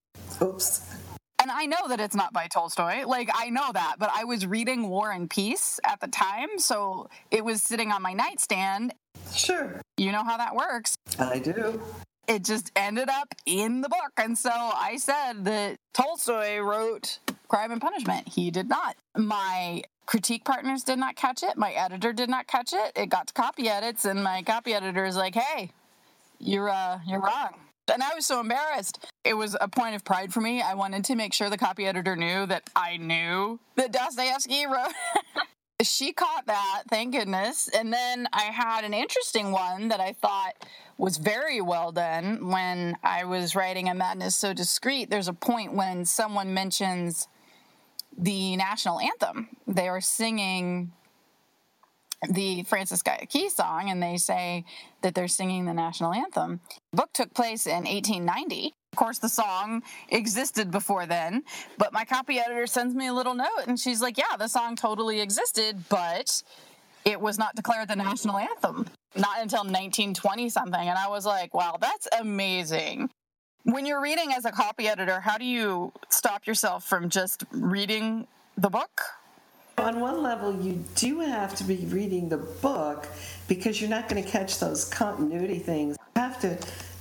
Oops. 0.42 1.03
And 1.44 1.52
I 1.52 1.66
know 1.66 1.90
that 1.90 2.00
it's 2.00 2.16
not 2.16 2.32
by 2.32 2.48
Tolstoy. 2.48 3.06
Like, 3.06 3.30
I 3.36 3.50
know 3.50 3.70
that, 3.74 3.98
but 4.00 4.10
I 4.16 4.24
was 4.24 4.48
reading 4.48 4.88
War 4.88 5.12
and 5.12 5.30
Peace 5.30 5.78
at 5.86 6.00
the 6.00 6.08
time. 6.08 6.58
So 6.58 7.10
it 7.32 7.44
was 7.44 7.62
sitting 7.62 7.92
on 7.92 8.02
my 8.02 8.14
nightstand 8.14 8.94
Sure. 9.36 9.82
You 9.98 10.12
know 10.12 10.24
how 10.24 10.38
that 10.38 10.56
works. 10.56 10.96
I 11.20 11.40
do. 11.40 11.82
It 12.28 12.44
just 12.44 12.72
ended 12.76 13.10
up 13.10 13.34
in 13.46 13.82
the 13.82 13.90
book. 13.90 14.12
And 14.18 14.38
so 14.38 14.52
I 14.52 14.98
said 14.98 15.46
that 15.46 15.76
Tolstoy 15.94 16.60
wrote 16.60 17.20
Crime 17.48 17.72
and 17.72 17.82
Punishment. 17.82 18.28
He 18.28 18.50
did 18.50 18.70
not. 18.70 18.96
My 19.18 19.84
critique 20.06 20.46
partners 20.46 20.84
did 20.84 21.00
not 21.00 21.16
catch 21.16 21.44
it. 21.44 21.58
My 21.58 21.72
editor 21.72 22.14
did 22.14 22.30
not 22.30 22.48
catch 22.48 22.74
it. 22.74 22.94
It 22.96 23.10
got 23.10 23.28
to 23.28 23.34
copy 23.34 23.70
edits, 23.70 24.06
and 24.06 24.24
my 24.24 24.42
copy 24.44 24.74
editor 24.74 25.06
is 25.06 25.16
like, 25.16 25.36
hey, 25.36 25.72
you're 26.40 26.70
uh, 26.70 27.00
you're 27.06 27.22
wrong. 27.22 27.56
And 27.92 28.02
I 28.02 28.16
was 28.16 28.26
so 28.26 28.40
embarrassed. 28.40 29.06
It 29.24 29.34
was 29.34 29.58
a 29.60 29.68
point 29.68 29.96
of 29.96 30.04
pride 30.04 30.34
for 30.34 30.42
me. 30.42 30.62
I 30.62 30.74
wanted 30.74 31.06
to 31.06 31.16
make 31.16 31.34
sure 31.34 31.50
the 31.50 31.58
copy 31.58 31.86
editor 31.86 32.16
knew 32.16 32.46
that 32.46 32.70
I 32.76 32.98
knew 32.98 33.60
that 33.76 33.92
Dostoevsky 33.92 34.66
wrote 34.66 34.94
she 35.82 36.14
caught 36.14 36.46
that, 36.48 36.84
thank 36.90 37.14
goodness. 37.14 37.70
And 37.74 37.92
then 37.92 38.28
I 38.34 38.44
had 38.44 38.84
an 38.84 38.94
interesting 38.94 39.52
one 39.52 39.90
that 39.90 40.00
I 40.00 40.14
thought 40.14 40.54
was 40.98 41.18
very 41.18 41.62
well 41.62 41.92
done 41.92 42.48
when 42.48 42.98
I 43.04 43.26
was 43.26 43.56
writing 43.56 43.90
A 43.90 43.94
Madness 43.94 44.36
So 44.36 44.54
Discreet. 44.54 45.10
There's 45.10 45.28
a 45.28 45.34
point 45.34 45.74
when 45.74 46.06
someone 46.06 46.54
mentions 46.54 47.28
the 48.18 48.56
national 48.58 49.00
anthem. 49.00 49.50
They 49.68 49.88
are 49.88 50.02
singing 50.02 50.94
the 52.30 52.64
Francis 52.64 53.02
Guy 53.02 53.26
Key 53.30 53.50
song 53.50 53.90
and 53.90 54.02
they 54.02 54.18
say 54.18 54.66
that 55.02 55.16
they're 55.16 55.28
singing 55.28 55.66
the 55.66 55.74
national 55.74 56.14
anthem. 56.14 56.60
The 56.92 56.98
book 56.98 57.10
took 57.14 57.34
place 57.34 57.68
in 57.68 57.84
1890. 57.84 58.74
Of 58.92 58.98
course, 58.98 59.18
the 59.18 59.30
song 59.30 59.82
existed 60.10 60.70
before 60.70 61.06
then, 61.06 61.44
but 61.78 61.94
my 61.94 62.06
copy 62.06 62.40
editor 62.40 62.68
sends 62.68 62.94
me 62.94 63.08
a 63.08 63.14
little 63.14 63.34
note 63.34 63.66
and 63.68 63.80
she's 63.80 64.02
like, 64.02 64.18
Yeah, 64.18 64.38
the 64.38 64.48
song 64.48 64.76
totally 64.76 65.20
existed, 65.20 65.84
but 65.90 66.44
it 67.06 67.20
was 67.20 67.38
not 67.38 67.56
declared 67.56 67.90
the 67.90 67.96
national 67.96 68.38
anthem. 68.38 68.88
Not 69.16 69.42
until 69.42 69.62
1920 69.62 70.50
something. 70.50 70.90
And 70.90 70.98
I 70.98 71.08
was 71.08 71.26
like, 71.26 71.54
Wow, 71.54 71.78
that's 71.82 72.08
amazing. 72.20 73.10
When 73.64 73.86
you're 73.86 74.02
reading 74.02 74.34
as 74.36 74.46
a 74.46 74.52
copy 74.52 74.88
editor, 74.88 75.22
how 75.22 75.38
do 75.38 75.46
you 75.46 75.94
stop 76.10 76.46
yourself 76.46 76.84
from 76.84 77.10
just 77.10 77.46
reading 77.52 78.28
the 78.58 78.70
book? 78.70 79.02
On 79.84 80.00
one 80.00 80.24
level, 80.24 80.56
you 80.56 80.82
do 80.96 81.20
have 81.20 81.56
to 81.56 81.66
be 81.66 81.76
reading 81.90 82.30
the 82.30 82.38
book 82.38 83.06
because 83.50 83.82
you're 83.82 83.90
not 83.90 84.08
going 84.08 84.24
to 84.24 84.30
catch 84.30 84.58
those 84.58 84.86
continuity 84.86 85.60
things. 85.60 85.98
You 86.16 86.22
have 86.22 86.40
to 86.40 86.58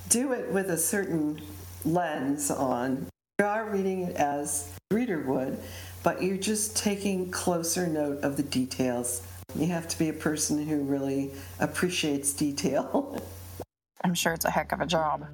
do 0.09 0.33
it 0.33 0.51
with 0.51 0.69
a 0.69 0.75
certain 0.75 1.41
lens 1.85 2.51
on. 2.51 3.07
You 3.39 3.45
are 3.45 3.69
reading 3.69 4.01
it 4.01 4.17
as 4.17 4.69
reader 4.91 5.21
would, 5.21 5.59
but 6.03 6.21
you're 6.21 6.35
just 6.35 6.75
taking 6.75 7.31
closer 7.31 7.87
note 7.87 8.21
of 8.21 8.35
the 8.35 8.43
details. 8.43 9.25
You 9.55 9.67
have 9.67 9.87
to 9.87 9.97
be 9.97 10.09
a 10.09 10.13
person 10.13 10.67
who 10.67 10.83
really 10.83 11.31
appreciates 11.61 12.33
detail. 12.33 13.17
I'm 14.03 14.13
sure 14.13 14.33
it's 14.33 14.43
a 14.43 14.51
heck 14.51 14.73
of 14.73 14.81
a 14.81 14.85
job. 14.85 15.25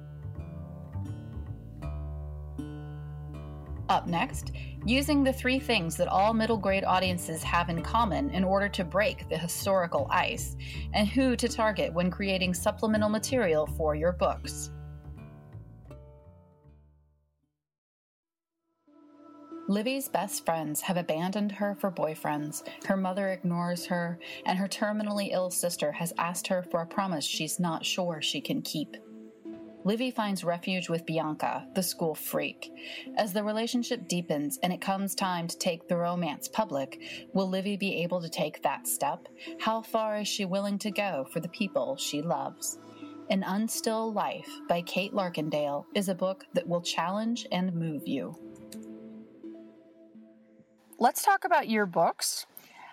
Up 3.88 4.06
next, 4.06 4.52
using 4.86 5.22
the 5.22 5.32
three 5.32 5.58
things 5.58 5.96
that 5.96 6.08
all 6.08 6.32
middle 6.32 6.56
grade 6.56 6.84
audiences 6.84 7.42
have 7.42 7.68
in 7.68 7.82
common 7.82 8.30
in 8.30 8.44
order 8.44 8.68
to 8.68 8.84
break 8.84 9.28
the 9.28 9.36
historical 9.36 10.06
ice, 10.10 10.56
and 10.94 11.08
who 11.08 11.36
to 11.36 11.48
target 11.48 11.92
when 11.92 12.10
creating 12.10 12.54
supplemental 12.54 13.08
material 13.08 13.66
for 13.66 13.94
your 13.94 14.12
books. 14.12 14.70
Livy's 19.68 20.08
best 20.08 20.44
friends 20.44 20.80
have 20.80 20.96
abandoned 20.96 21.52
her 21.52 21.76
for 21.76 21.92
boyfriends, 21.92 22.66
her 22.86 22.96
mother 22.96 23.28
ignores 23.28 23.86
her, 23.86 24.18
and 24.44 24.58
her 24.58 24.66
terminally 24.66 25.28
ill 25.30 25.48
sister 25.48 25.92
has 25.92 26.12
asked 26.18 26.48
her 26.48 26.64
for 26.64 26.80
a 26.80 26.86
promise 26.86 27.24
she's 27.24 27.60
not 27.60 27.86
sure 27.86 28.20
she 28.20 28.40
can 28.40 28.62
keep. 28.62 28.96
Livy 29.84 30.10
finds 30.10 30.44
refuge 30.44 30.88
with 30.88 31.06
Bianca, 31.06 31.66
the 31.74 31.82
school 31.82 32.14
freak. 32.14 32.70
As 33.16 33.32
the 33.32 33.42
relationship 33.42 34.08
deepens 34.08 34.58
and 34.62 34.72
it 34.72 34.80
comes 34.80 35.14
time 35.14 35.46
to 35.48 35.58
take 35.58 35.88
the 35.88 35.96
romance 35.96 36.48
public, 36.48 37.00
will 37.32 37.48
Livy 37.48 37.76
be 37.76 38.02
able 38.02 38.20
to 38.20 38.28
take 38.28 38.62
that 38.62 38.86
step? 38.86 39.26
How 39.58 39.80
far 39.82 40.18
is 40.18 40.28
she 40.28 40.44
willing 40.44 40.78
to 40.80 40.90
go 40.90 41.26
for 41.32 41.40
the 41.40 41.48
people 41.48 41.96
she 41.96 42.20
loves? 42.22 42.78
An 43.30 43.42
Unstill 43.42 44.12
Life 44.12 44.50
by 44.68 44.82
Kate 44.82 45.12
Larkindale 45.12 45.84
is 45.94 46.08
a 46.08 46.14
book 46.14 46.44
that 46.52 46.66
will 46.66 46.82
challenge 46.82 47.46
and 47.52 47.74
move 47.74 48.06
you 48.06 48.36
let's 51.00 51.22
talk 51.22 51.44
about 51.44 51.68
your 51.68 51.86
books. 51.86 52.46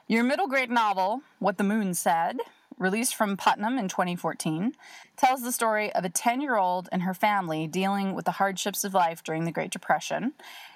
Your 0.07 0.23
middle 0.23 0.47
grade 0.47 0.71
novel, 0.71 1.21
What 1.39 1.57
the 1.57 1.65
Moon 1.65 1.93
Said, 1.93 2.39
released 2.77 3.15
from 3.15 3.37
Putnam 3.37 3.77
in 3.77 3.87
2014, 3.87 4.73
tells 5.15 5.41
the 5.41 5.51
story 5.51 5.91
of 5.93 6.05
a 6.05 6.09
10 6.09 6.41
year 6.41 6.57
old 6.57 6.89
and 6.91 7.03
her 7.03 7.13
family 7.13 7.67
dealing 7.67 8.13
with 8.13 8.25
the 8.25 8.33
hardships 8.33 8.83
of 8.83 8.93
life 8.93 9.23
during 9.23 9.45
the 9.45 9.51
Great 9.51 9.71
Depression. 9.71 10.33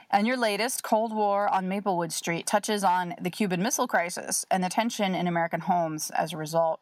And 0.09 0.27
your 0.27 0.37
latest, 0.37 0.83
Cold 0.83 1.15
War 1.15 1.47
on 1.47 1.69
Maplewood 1.69 2.11
Street, 2.11 2.45
touches 2.45 2.83
on 2.83 3.15
the 3.21 3.29
Cuban 3.29 3.63
Missile 3.63 3.87
Crisis 3.87 4.45
and 4.51 4.63
the 4.63 4.69
tension 4.69 5.15
in 5.15 5.27
American 5.27 5.61
homes 5.61 6.11
as 6.11 6.33
a 6.33 6.37
result. 6.37 6.81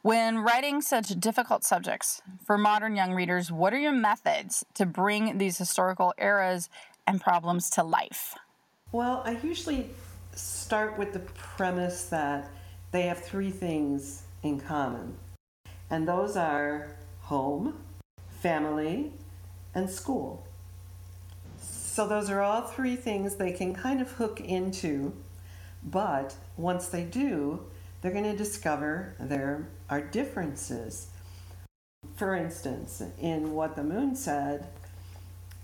When 0.00 0.38
writing 0.38 0.80
such 0.80 1.08
difficult 1.20 1.64
subjects 1.64 2.22
for 2.44 2.56
modern 2.56 2.96
young 2.96 3.12
readers, 3.12 3.50
what 3.50 3.74
are 3.74 3.78
your 3.78 3.92
methods 3.92 4.64
to 4.74 4.86
bring 4.86 5.38
these 5.38 5.58
historical 5.58 6.14
eras 6.18 6.70
and 7.06 7.20
problems 7.20 7.68
to 7.70 7.82
life? 7.82 8.34
Well, 8.92 9.22
I 9.26 9.38
usually 9.42 9.90
start 10.34 10.96
with 10.98 11.12
the 11.12 11.18
premise 11.18 12.04
that 12.04 12.48
they 12.92 13.02
have 13.02 13.18
three 13.18 13.50
things 13.50 14.22
in 14.42 14.60
common, 14.60 15.16
and 15.90 16.06
those 16.06 16.36
are 16.36 16.90
home, 17.22 17.74
family, 18.40 19.12
and 19.74 19.88
school. 19.90 20.46
So, 21.60 22.06
those 22.06 22.30
are 22.30 22.40
all 22.40 22.62
three 22.62 22.96
things 22.96 23.36
they 23.36 23.52
can 23.52 23.74
kind 23.74 24.00
of 24.00 24.12
hook 24.12 24.40
into, 24.40 25.12
but 25.82 26.36
once 26.56 26.88
they 26.88 27.02
do, 27.02 27.64
they're 28.00 28.12
going 28.12 28.24
to 28.24 28.36
discover 28.36 29.14
there 29.18 29.68
are 29.90 30.00
differences. 30.00 31.08
For 32.14 32.36
instance, 32.36 33.02
in 33.20 33.54
What 33.54 33.74
the 33.74 33.82
Moon 33.82 34.14
Said, 34.14 34.68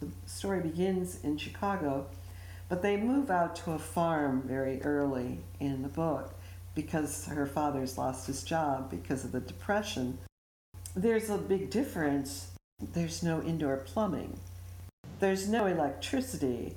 the 0.01 0.09
story 0.27 0.61
begins 0.61 1.23
in 1.23 1.39
Chicago 1.39 2.07
but 2.69 2.83
they 2.83 2.97
move 2.97 3.31
out 3.31 3.57
to 3.57 3.73
a 3.73 3.79
farm 3.79 4.43
very 4.45 4.83
early 4.83 5.39
in 5.61 5.83
the 5.83 5.89
book 5.89 6.35
because 6.75 7.27
her 7.27 7.47
father's 7.47 7.97
lost 7.97 8.27
his 8.27 8.43
job 8.43 8.91
because 8.91 9.25
of 9.25 9.33
the 9.33 9.41
depression. 9.41 10.19
There's 10.95 11.31
a 11.31 11.39
big 11.39 11.71
difference. 11.71 12.53
There's 12.93 13.23
no 13.23 13.43
indoor 13.43 13.77
plumbing. 13.79 14.39
There's 15.21 15.49
no 15.49 15.67
electricity. 15.67 16.75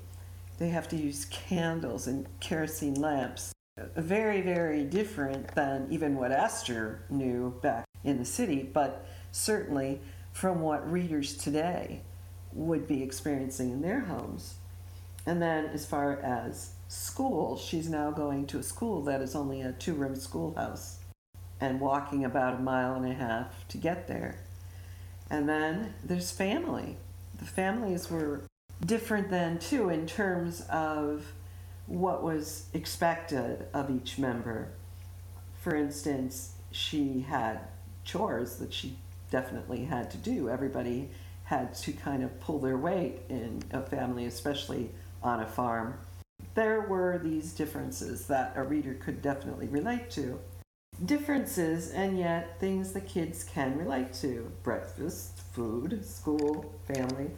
They 0.60 0.70
have 0.70 0.88
to 0.90 0.96
use 0.96 1.26
candles 1.26 2.08
and 2.08 2.28
kerosene 2.40 2.96
lamps. 2.96 3.52
very, 3.96 4.42
very 4.42 4.84
different 4.84 5.54
than 5.54 5.88
even 5.92 6.16
what 6.16 6.32
Esther 6.32 7.02
knew 7.10 7.54
back 7.62 7.86
in 8.04 8.18
the 8.18 8.26
city, 8.26 8.68
but 8.74 9.06
certainly 9.32 10.02
from 10.34 10.62
what 10.62 10.92
readers 10.92 11.38
today 11.38 12.02
would 12.54 12.88
be 12.88 13.04
experiencing 13.04 13.72
in 13.72 13.82
their 13.82 14.02
homes. 14.02 14.56
And 15.28 15.42
then, 15.42 15.66
as 15.66 15.86
far 15.86 16.20
as 16.22 16.72
school, 16.88 17.58
she's 17.58 17.90
now 17.90 18.12
going 18.12 18.46
to 18.48 18.60
a 18.60 18.64
school 18.64 19.02
that 19.04 19.22
is 19.22 19.36
only 19.36 19.62
a 19.62 19.74
two 19.74 19.94
room 19.94 20.16
schoolhouse 20.16 21.00
and 21.60 21.80
walking 21.80 22.26
about 22.26 22.56
a 22.56 22.60
mile 22.60 22.96
and 22.96 23.06
a 23.06 23.14
half 23.14 23.68
to 23.68 23.78
get 23.78 24.08
there. 24.08 24.36
And 25.30 25.50
then 25.50 25.94
there's 26.04 26.32
family. 26.32 26.98
The 27.40 27.46
families 27.46 28.10
were 28.10 28.42
different 28.86 29.30
then, 29.30 29.60
too, 29.60 29.90
in 29.90 30.06
terms 30.06 30.62
of 30.70 31.26
what 31.88 32.24
was 32.24 32.68
expected 32.74 33.66
of 33.74 33.90
each 33.90 34.18
member. 34.18 34.70
For 35.62 35.76
instance, 35.76 36.54
she 36.72 37.22
had 37.22 37.60
chores 38.04 38.58
that 38.58 38.74
she 38.74 38.98
definitely 39.32 39.86
had 39.86 40.12
to 40.12 40.18
do. 40.18 40.50
Everybody 40.50 41.10
had 41.46 41.74
to 41.76 41.92
kind 41.92 42.24
of 42.24 42.40
pull 42.40 42.60
their 42.60 42.78
weight 42.78 43.20
in 43.30 43.64
a 43.72 43.82
family, 43.82 44.26
especially 44.26 44.90
on 45.24 45.42
a 45.42 45.48
farm. 45.48 45.96
There 46.58 46.82
were 46.82 47.20
these 47.20 47.54
differences 47.54 48.26
that 48.26 48.54
a 48.56 48.64
reader 48.64 48.96
could 48.96 49.22
definitely 49.22 49.68
relate 49.68 50.10
to. 50.10 50.40
Differences, 51.06 51.92
and 51.92 52.18
yet 52.18 52.60
things 52.60 52.94
the 52.94 53.02
kids 53.02 53.44
can 53.44 53.78
relate 53.78 54.12
to 54.14 54.52
breakfast, 54.64 55.40
food, 55.54 56.04
school, 56.04 56.74
family. 56.92 57.30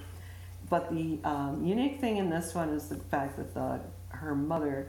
But 0.69 0.89
the 0.89 1.19
um, 1.25 1.65
unique 1.65 1.99
thing 1.99 2.15
in 2.15 2.29
this 2.29 2.55
one 2.55 2.69
is 2.69 2.88
the 2.88 2.95
fact 2.95 3.35
that 3.35 3.53
the 3.53 3.81
her 4.07 4.35
mother, 4.35 4.88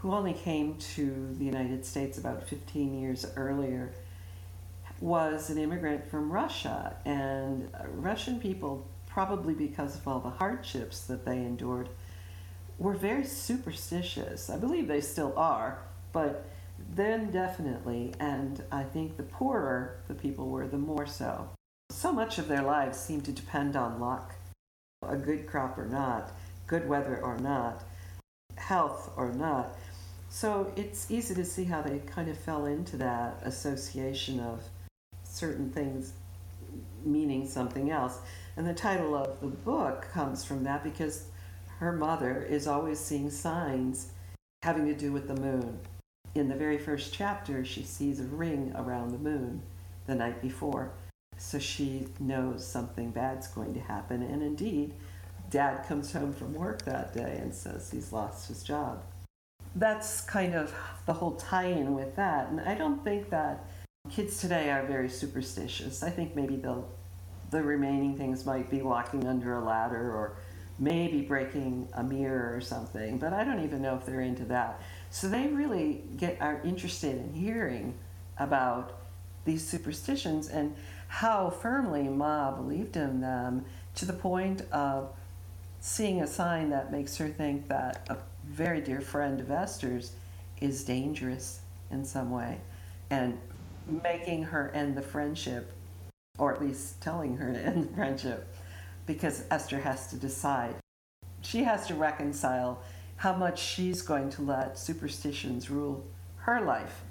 who 0.00 0.12
only 0.12 0.34
came 0.34 0.76
to 0.96 1.34
the 1.38 1.44
United 1.46 1.86
States 1.86 2.18
about 2.18 2.46
15 2.46 3.00
years 3.00 3.24
earlier, 3.36 3.94
was 5.00 5.48
an 5.48 5.56
immigrant 5.56 6.10
from 6.10 6.30
Russia. 6.30 6.94
And 7.06 7.70
Russian 7.94 8.38
people, 8.38 8.86
probably 9.06 9.54
because 9.54 9.96
of 9.96 10.06
all 10.06 10.20
the 10.20 10.28
hardships 10.28 11.06
that 11.06 11.24
they 11.24 11.38
endured, 11.38 11.88
were 12.80 12.94
very 12.94 13.24
superstitious. 13.24 14.50
I 14.50 14.56
believe 14.56 14.88
they 14.88 15.00
still 15.00 15.32
are, 15.36 15.78
but 16.12 16.46
then 16.96 17.30
definitely. 17.30 18.14
And 18.18 18.64
I 18.72 18.82
think 18.82 19.16
the 19.16 19.22
poorer 19.22 19.98
the 20.08 20.14
people 20.14 20.48
were, 20.48 20.66
the 20.66 20.78
more 20.78 21.06
so. 21.06 21.48
So 21.90 22.10
much 22.10 22.38
of 22.38 22.48
their 22.48 22.62
lives 22.62 22.98
seemed 22.98 23.24
to 23.26 23.32
depend 23.32 23.76
on 23.76 24.00
luck 24.00 24.34
a 25.06 25.16
good 25.16 25.46
crop 25.46 25.78
or 25.78 25.86
not, 25.86 26.32
good 26.66 26.88
weather 26.88 27.20
or 27.22 27.38
not 27.38 27.84
health 28.56 29.10
or 29.16 29.32
not. 29.32 29.76
So 30.28 30.72
it's 30.76 31.10
easy 31.10 31.34
to 31.34 31.44
see 31.44 31.64
how 31.64 31.82
they 31.82 31.98
kind 32.00 32.28
of 32.28 32.38
fell 32.38 32.66
into 32.66 32.96
that 32.98 33.40
association 33.42 34.38
of 34.38 34.62
certain 35.24 35.70
things 35.70 36.12
meaning 37.04 37.48
something 37.48 37.90
else. 37.90 38.18
And 38.56 38.66
the 38.66 38.74
title 38.74 39.16
of 39.16 39.40
the 39.40 39.48
book 39.48 40.06
comes 40.12 40.44
from 40.44 40.62
that 40.64 40.84
because 40.84 41.24
her 41.80 41.92
mother 41.92 42.42
is 42.42 42.66
always 42.66 43.00
seeing 43.00 43.30
signs 43.30 44.12
having 44.62 44.84
to 44.84 44.94
do 44.94 45.12
with 45.12 45.26
the 45.26 45.40
moon. 45.40 45.78
In 46.34 46.46
the 46.46 46.54
very 46.54 46.76
first 46.76 47.14
chapter, 47.14 47.64
she 47.64 47.82
sees 47.82 48.20
a 48.20 48.24
ring 48.24 48.72
around 48.76 49.10
the 49.10 49.18
moon 49.18 49.62
the 50.06 50.14
night 50.14 50.42
before. 50.42 50.90
So 51.38 51.58
she 51.58 52.06
knows 52.18 52.66
something 52.66 53.10
bad's 53.10 53.48
going 53.48 53.72
to 53.72 53.80
happen. 53.80 54.22
And 54.22 54.42
indeed, 54.42 54.92
dad 55.48 55.86
comes 55.88 56.12
home 56.12 56.34
from 56.34 56.52
work 56.52 56.82
that 56.82 57.14
day 57.14 57.38
and 57.40 57.54
says 57.54 57.90
he's 57.90 58.12
lost 58.12 58.48
his 58.48 58.62
job. 58.62 59.02
That's 59.74 60.20
kind 60.20 60.54
of 60.54 60.74
the 61.06 61.14
whole 61.14 61.36
tie 61.36 61.68
in 61.68 61.94
with 61.94 62.14
that. 62.16 62.50
And 62.50 62.60
I 62.60 62.74
don't 62.74 63.02
think 63.02 63.30
that 63.30 63.64
kids 64.10 64.38
today 64.38 64.70
are 64.70 64.84
very 64.84 65.08
superstitious. 65.08 66.02
I 66.02 66.10
think 66.10 66.36
maybe 66.36 66.56
the, 66.56 66.82
the 67.50 67.62
remaining 67.62 68.18
things 68.18 68.44
might 68.44 68.68
be 68.68 68.82
walking 68.82 69.26
under 69.26 69.56
a 69.56 69.64
ladder 69.64 70.12
or 70.12 70.36
maybe 70.80 71.20
breaking 71.20 71.86
a 71.92 72.02
mirror 72.02 72.56
or 72.56 72.60
something, 72.60 73.18
but 73.18 73.32
I 73.32 73.44
don't 73.44 73.62
even 73.62 73.82
know 73.82 73.96
if 73.96 74.06
they're 74.06 74.22
into 74.22 74.46
that. 74.46 74.80
So 75.10 75.28
they 75.28 75.46
really 75.48 76.02
get 76.16 76.40
are 76.40 76.60
interested 76.64 77.16
in 77.16 77.34
hearing 77.34 77.94
about 78.38 78.98
these 79.44 79.66
superstitions 79.66 80.48
and 80.48 80.74
how 81.08 81.50
firmly 81.50 82.04
Ma 82.04 82.50
believed 82.50 82.96
in 82.96 83.20
them 83.20 83.64
to 83.96 84.06
the 84.06 84.12
point 84.12 84.62
of 84.72 85.12
seeing 85.80 86.22
a 86.22 86.26
sign 86.26 86.70
that 86.70 86.90
makes 86.90 87.16
her 87.16 87.28
think 87.28 87.68
that 87.68 88.06
a 88.08 88.16
very 88.46 88.80
dear 88.80 89.00
friend 89.00 89.40
of 89.40 89.50
Esther's 89.50 90.12
is 90.60 90.84
dangerous 90.84 91.60
in 91.90 92.04
some 92.04 92.30
way 92.30 92.58
and 93.10 93.38
making 94.02 94.44
her 94.44 94.70
end 94.72 94.96
the 94.96 95.02
friendship, 95.02 95.72
or 96.38 96.54
at 96.54 96.62
least 96.62 97.00
telling 97.00 97.36
her 97.36 97.52
to 97.52 97.58
end 97.58 97.88
the 97.88 97.94
friendship, 97.94 98.46
because 99.14 99.42
Esther 99.50 99.80
has 99.80 100.06
to 100.06 100.16
decide. 100.16 100.76
She 101.40 101.64
has 101.64 101.88
to 101.88 101.94
reconcile 101.96 102.80
how 103.16 103.34
much 103.34 103.60
she's 103.60 104.02
going 104.02 104.30
to 104.30 104.42
let 104.42 104.78
superstitions 104.78 105.68
rule 105.68 106.06
her 106.36 106.60
life. 106.60 107.02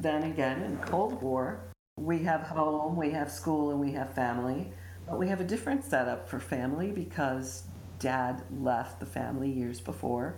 Then 0.00 0.22
again, 0.22 0.62
in 0.62 0.78
Cold 0.78 1.20
War, 1.20 1.60
we 1.98 2.20
have 2.20 2.40
home, 2.40 2.96
we 2.96 3.10
have 3.10 3.30
school, 3.30 3.70
and 3.70 3.78
we 3.78 3.92
have 3.92 4.14
family. 4.14 4.72
But 5.06 5.18
we 5.18 5.28
have 5.28 5.42
a 5.42 5.44
different 5.44 5.84
setup 5.84 6.26
for 6.26 6.40
family 6.40 6.90
because 6.90 7.64
dad 7.98 8.42
left 8.50 8.98
the 8.98 9.06
family 9.06 9.50
years 9.50 9.78
before, 9.78 10.36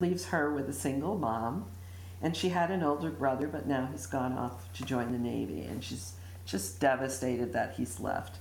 leaves 0.00 0.24
her 0.26 0.54
with 0.54 0.70
a 0.70 0.72
single 0.72 1.18
mom, 1.18 1.70
and 2.22 2.34
she 2.34 2.48
had 2.48 2.70
an 2.70 2.82
older 2.82 3.10
brother, 3.10 3.46
but 3.46 3.66
now 3.66 3.90
he's 3.92 4.06
gone 4.06 4.32
off 4.32 4.72
to 4.72 4.86
join 4.86 5.12
the 5.12 5.18
Navy, 5.18 5.60
and 5.64 5.84
she's 5.84 6.14
just 6.46 6.80
devastated 6.80 7.52
that 7.52 7.74
he's 7.76 8.00
left 8.00 8.38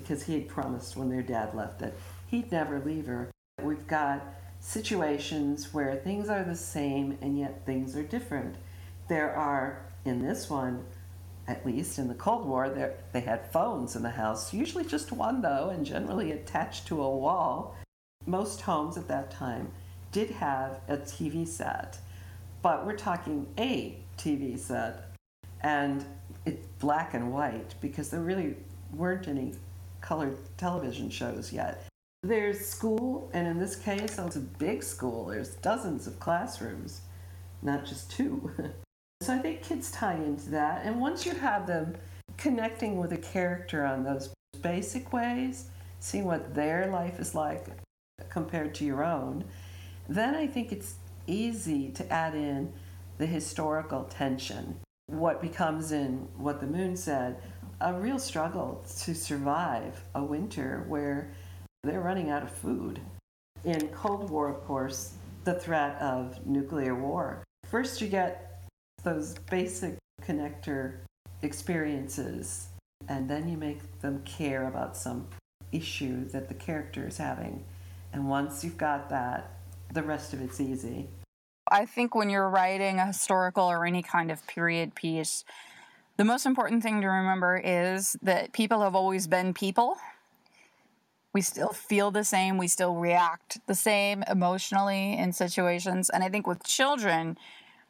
because 0.00 0.24
he 0.24 0.34
had 0.34 0.48
promised 0.48 0.96
when 0.96 1.08
their 1.08 1.22
dad 1.22 1.54
left 1.54 1.78
that 1.80 1.94
he'd 2.28 2.50
never 2.52 2.80
leave 2.80 3.06
her. 3.06 3.30
We've 3.62 3.86
got 3.86 4.22
situations 4.60 5.72
where 5.72 5.96
things 5.96 6.28
are 6.28 6.44
the 6.44 6.56
same 6.56 7.18
and 7.20 7.38
yet 7.38 7.64
things 7.66 7.96
are 7.96 8.02
different. 8.02 8.56
There 9.08 9.34
are, 9.34 9.86
in 10.04 10.22
this 10.22 10.50
one, 10.50 10.84
at 11.48 11.64
least 11.64 11.98
in 11.98 12.08
the 12.08 12.14
Cold 12.14 12.46
War, 12.46 12.68
they 13.12 13.20
had 13.20 13.52
phones 13.52 13.94
in 13.94 14.02
the 14.02 14.10
house, 14.10 14.52
usually 14.52 14.84
just 14.84 15.12
one 15.12 15.42
though, 15.42 15.70
and 15.70 15.86
generally 15.86 16.32
attached 16.32 16.86
to 16.88 17.00
a 17.00 17.16
wall. 17.16 17.76
Most 18.26 18.62
homes 18.62 18.96
at 18.96 19.06
that 19.08 19.30
time 19.30 19.70
did 20.10 20.30
have 20.30 20.80
a 20.88 20.96
TV 20.96 21.46
set, 21.46 21.98
but 22.62 22.84
we're 22.84 22.96
talking 22.96 23.46
a 23.58 23.96
TV 24.18 24.58
set, 24.58 25.12
and 25.60 26.04
it's 26.44 26.66
black 26.80 27.14
and 27.14 27.32
white 27.32 27.74
because 27.80 28.10
there 28.10 28.22
really 28.22 28.56
weren't 28.92 29.28
any 29.28 29.52
colored 30.00 30.38
television 30.56 31.10
shows 31.10 31.52
yet. 31.52 31.86
There's 32.22 32.64
school, 32.64 33.30
and 33.34 33.46
in 33.46 33.58
this 33.58 33.76
case, 33.76 34.18
it's 34.18 34.36
a 34.36 34.40
big 34.40 34.82
school. 34.82 35.26
There's 35.26 35.54
dozens 35.56 36.06
of 36.06 36.18
classrooms, 36.18 37.02
not 37.62 37.84
just 37.84 38.10
two. 38.10 38.50
So 39.22 39.34
I 39.34 39.38
think 39.38 39.62
kids 39.62 39.90
tie 39.90 40.14
into 40.14 40.50
that. 40.50 40.84
And 40.84 41.00
once 41.00 41.24
you 41.24 41.32
have 41.32 41.66
them 41.66 41.96
connecting 42.36 42.98
with 42.98 43.12
a 43.12 43.16
character 43.16 43.84
on 43.84 44.04
those 44.04 44.32
basic 44.60 45.12
ways, 45.12 45.70
seeing 46.00 46.24
what 46.24 46.54
their 46.54 46.88
life 46.88 47.18
is 47.18 47.34
like 47.34 47.66
compared 48.28 48.74
to 48.74 48.84
your 48.84 49.04
own, 49.04 49.44
then 50.08 50.34
I 50.34 50.46
think 50.46 50.70
it's 50.70 50.96
easy 51.26 51.90
to 51.92 52.12
add 52.12 52.34
in 52.34 52.72
the 53.18 53.26
historical 53.26 54.04
tension. 54.04 54.78
What 55.06 55.40
becomes 55.40 55.92
in 55.92 56.28
what 56.36 56.60
the 56.60 56.66
moon 56.66 56.96
said 56.96 57.40
a 57.80 57.92
real 57.92 58.18
struggle 58.18 58.84
to 59.00 59.14
survive 59.14 60.02
a 60.14 60.22
winter 60.22 60.84
where 60.88 61.30
they're 61.82 62.00
running 62.00 62.30
out 62.30 62.42
of 62.42 62.50
food. 62.50 63.00
In 63.64 63.88
Cold 63.88 64.30
War, 64.30 64.48
of 64.48 64.64
course, 64.64 65.14
the 65.44 65.54
threat 65.54 66.00
of 66.00 66.46
nuclear 66.46 66.94
war. 66.94 67.44
First, 67.70 68.00
you 68.00 68.08
get 68.08 68.62
those 69.04 69.34
basic 69.50 69.96
connector 70.22 70.98
experiences, 71.42 72.68
and 73.08 73.28
then 73.28 73.48
you 73.48 73.56
make 73.56 74.00
them 74.00 74.22
care 74.24 74.68
about 74.68 74.96
some 74.96 75.28
issue 75.70 76.28
that 76.30 76.48
the 76.48 76.54
character 76.54 77.06
is 77.06 77.18
having. 77.18 77.64
And 78.12 78.28
once 78.28 78.64
you've 78.64 78.78
got 78.78 79.10
that, 79.10 79.50
the 79.92 80.02
rest 80.02 80.32
of 80.32 80.40
it's 80.40 80.60
easy. 80.60 81.08
I 81.70 81.84
think 81.84 82.14
when 82.14 82.30
you're 82.30 82.48
writing 82.48 82.98
a 82.98 83.06
historical 83.06 83.64
or 83.64 83.84
any 83.84 84.02
kind 84.02 84.30
of 84.30 84.46
period 84.46 84.94
piece, 84.94 85.44
the 86.16 86.24
most 86.24 86.46
important 86.46 86.82
thing 86.82 87.00
to 87.02 87.08
remember 87.08 87.60
is 87.62 88.16
that 88.22 88.52
people 88.52 88.80
have 88.80 88.94
always 88.94 89.26
been 89.26 89.52
people. 89.52 89.96
We 91.32 91.42
still 91.42 91.72
feel 91.72 92.10
the 92.10 92.24
same, 92.24 92.56
we 92.56 92.68
still 92.68 92.94
react 92.94 93.58
the 93.66 93.74
same 93.74 94.24
emotionally 94.30 95.18
in 95.18 95.34
situations. 95.34 96.08
And 96.08 96.24
I 96.24 96.30
think 96.30 96.46
with 96.46 96.64
children, 96.64 97.36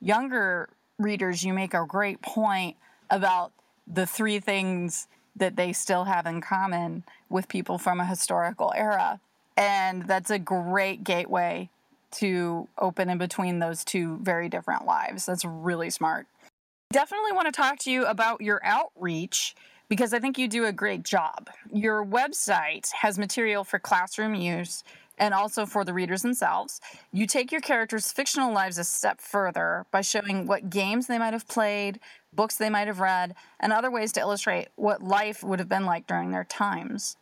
younger 0.01 0.69
readers, 0.99 1.45
you 1.45 1.53
make 1.53 1.73
a 1.73 1.85
great 1.87 2.23
point 2.23 2.77
about 3.09 3.53
the 3.87 4.07
three 4.07 4.41
things 4.41 5.07
that 5.37 5.55
they 5.55 5.73
still 5.73 6.05
have 6.05 6.27
in 6.27 6.41
common 6.41 7.05
with 7.29 7.47
people 7.47 7.79
from 7.79 8.01
a 8.01 8.07
historical 8.07 8.73
era. 8.75 9.21
And 9.57 10.03
that's 10.09 10.31
a 10.31 10.39
great 10.39 11.05
gateway 11.05 11.71
to 12.12 12.69
open 12.79 13.11
in 13.11 13.19
between 13.19 13.59
those 13.59 13.85
two 13.85 14.19
very 14.23 14.49
different 14.49 14.87
lives. 14.87 15.27
That's 15.27 15.45
really 15.45 15.91
smart. 15.91 16.27
Definitely 16.90 17.33
want 17.33 17.46
to 17.46 17.53
talk 17.53 17.79
to 17.81 17.90
you 17.90 18.07
about 18.07 18.40
your 18.40 18.61
outreach 18.64 19.55
because 19.88 20.14
I 20.14 20.18
think 20.20 20.38
you 20.38 20.49
do 20.49 20.64
a 20.64 20.72
great 20.72 21.03
job. 21.03 21.51
Your 21.72 22.05
website 22.05 22.90
has 22.92 23.18
material 23.18 23.64
for 23.64 23.79
classroom 23.79 24.35
use 24.35 24.85
and 25.18 25.35
also 25.35 25.66
for 25.66 25.85
the 25.85 25.92
readers 25.92 26.22
themselves. 26.22 26.81
You 27.12 27.27
take 27.27 27.51
your 27.51 27.61
characters' 27.61 28.12
fictional 28.12 28.53
lives 28.53 28.79
a 28.79 28.85
step 28.85 29.20
further 29.20 29.87
by 29.90 30.01
showing 30.01 30.46
what 30.46 30.70
games 30.70 31.07
they 31.07 31.18
might 31.18 31.33
have 31.33 31.49
played, 31.49 31.99
books 32.33 32.57
they 32.57 32.70
might 32.70 32.87
have 32.87 33.01
read, 33.01 33.35
and 33.59 33.72
other 33.72 33.90
ways 33.90 34.12
to 34.12 34.20
illustrate 34.20 34.68
what 34.77 35.03
life 35.03 35.42
would 35.42 35.59
have 35.59 35.68
been 35.68 35.87
like 35.87 36.07
during 36.07 36.31
their 36.31 36.44
times. 36.44 37.16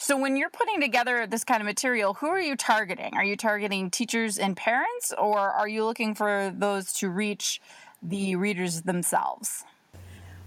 So, 0.00 0.16
when 0.16 0.36
you're 0.36 0.48
putting 0.48 0.80
together 0.80 1.26
this 1.26 1.42
kind 1.42 1.60
of 1.60 1.66
material, 1.66 2.14
who 2.14 2.28
are 2.28 2.40
you 2.40 2.54
targeting? 2.54 3.14
Are 3.14 3.24
you 3.24 3.36
targeting 3.36 3.90
teachers 3.90 4.38
and 4.38 4.56
parents, 4.56 5.12
or 5.18 5.38
are 5.38 5.66
you 5.66 5.84
looking 5.84 6.14
for 6.14 6.52
those 6.56 6.92
to 6.94 7.08
reach 7.08 7.60
the 8.02 8.36
readers 8.36 8.82
themselves? 8.82 9.64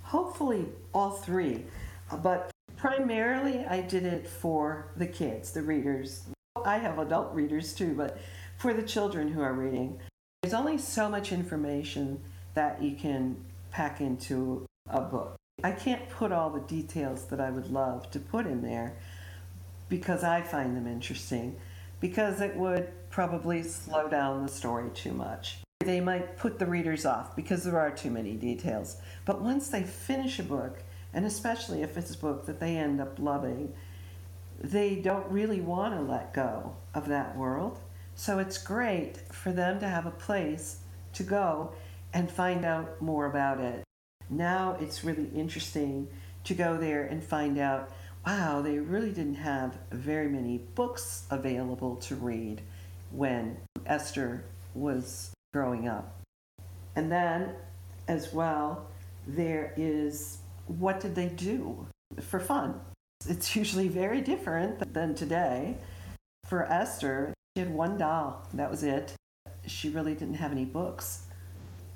Hopefully, 0.04 0.66
all 0.94 1.12
three. 1.12 1.66
But 2.22 2.52
primarily, 2.78 3.66
I 3.66 3.82
did 3.82 4.06
it 4.06 4.28
for 4.28 4.92
the 4.98 5.08
kids, 5.08 5.52
the 5.52 5.62
readers. 5.62 6.24
I 6.66 6.78
have 6.78 7.00
adult 7.00 7.34
readers 7.34 7.74
too, 7.74 7.94
but 7.96 8.18
for 8.58 8.74
the 8.74 8.84
children 8.84 9.30
who 9.30 9.42
are 9.42 9.54
reading, 9.54 10.00
there's 10.42 10.54
only 10.54 10.78
so 10.78 11.08
much 11.08 11.32
information 11.32 12.20
that 12.54 12.82
you 12.82 12.96
can 12.96 13.38
pack 13.72 14.02
into 14.02 14.66
a 14.90 15.02
book. 15.02 15.36
I 15.64 15.72
can't 15.72 16.10
put 16.10 16.32
all 16.32 16.50
the 16.50 16.62
details 16.62 17.26
that 17.26 17.40
I 17.40 17.52
would 17.52 17.72
love 17.72 18.10
to 18.12 18.20
put 18.20 18.46
in 18.48 18.62
there 18.62 18.98
because 19.90 20.24
I 20.24 20.42
find 20.42 20.76
them 20.76 20.88
interesting, 20.88 21.56
because 22.00 22.42
it 22.42 22.56
would 22.56 22.90
probably 23.10 23.62
slow 23.62 24.08
down 24.08 24.44
the 24.44 24.52
story 24.52 24.90
too 24.94 25.14
much. 25.14 25.60
They 25.86 26.00
might 26.00 26.38
put 26.38 26.60
the 26.60 26.66
readers 26.66 27.06
off 27.06 27.36
because 27.36 27.64
there 27.64 27.80
are 27.80 27.92
too 27.92 28.12
many 28.12 28.34
details. 28.34 28.98
But 29.26 29.42
once 29.42 29.70
they 29.70 29.84
finish 29.84 30.40
a 30.40 30.44
book, 30.44 30.84
and 31.14 31.26
especially 31.26 31.82
if 31.82 31.98
it's 31.98 32.16
a 32.16 32.18
book 32.18 32.46
that 32.46 32.60
they 32.60 32.78
end 32.78 33.02
up 33.02 33.20
loving, 33.20 33.74
they 34.60 34.96
don't 34.96 35.30
really 35.30 35.60
want 35.60 35.96
to 35.96 36.02
let 36.02 36.34
go 36.34 36.76
of 36.94 37.08
that 37.08 37.36
world. 37.36 37.80
So 38.16 38.40
it's 38.40 38.58
great 38.58 39.18
for 39.32 39.52
them 39.52 39.80
to 39.80 39.88
have 39.88 40.06
a 40.06 40.12
place 40.12 40.78
to 41.14 41.24
go 41.24 41.74
and 42.14 42.30
find 42.30 42.64
out 42.64 43.02
more 43.02 43.26
about 43.26 43.60
it. 43.60 43.84
Now 44.30 44.78
it's 44.80 45.04
really 45.04 45.30
interesting 45.36 46.08
to 46.44 46.54
go 46.54 46.78
there 46.78 47.04
and 47.04 47.24
find 47.24 47.58
out 47.58 47.92
wow, 48.26 48.62
they 48.62 48.78
really 48.78 49.12
didn't 49.12 49.36
have 49.36 49.78
very 49.92 50.30
many 50.30 50.60
books 50.76 51.26
available 51.32 51.96
to 51.96 52.16
read 52.16 52.62
when 53.12 53.58
Esther 53.86 54.44
was 54.76 55.34
growing 55.54 55.88
up. 55.88 56.22
And 56.96 57.12
then, 57.12 57.56
as 58.08 58.34
well, 58.34 58.88
there 59.28 59.74
is 59.78 60.40
what 60.68 61.00
did 61.00 61.16
they 61.16 61.28
do 61.28 61.86
for 62.20 62.40
fun? 62.40 62.80
It's 63.28 63.56
usually 63.56 63.88
very 63.88 64.22
different 64.22 64.94
than 64.94 65.16
today. 65.16 65.78
For 66.48 66.64
Esther, 66.66 67.34
she 67.56 67.64
had 67.64 67.74
one 67.74 67.98
doll, 67.98 68.48
that 68.54 68.70
was 68.70 68.84
it. 68.84 69.14
She 69.68 69.90
really 69.90 70.14
didn't 70.14 70.36
have 70.36 70.52
any 70.52 70.66
books 70.66 71.24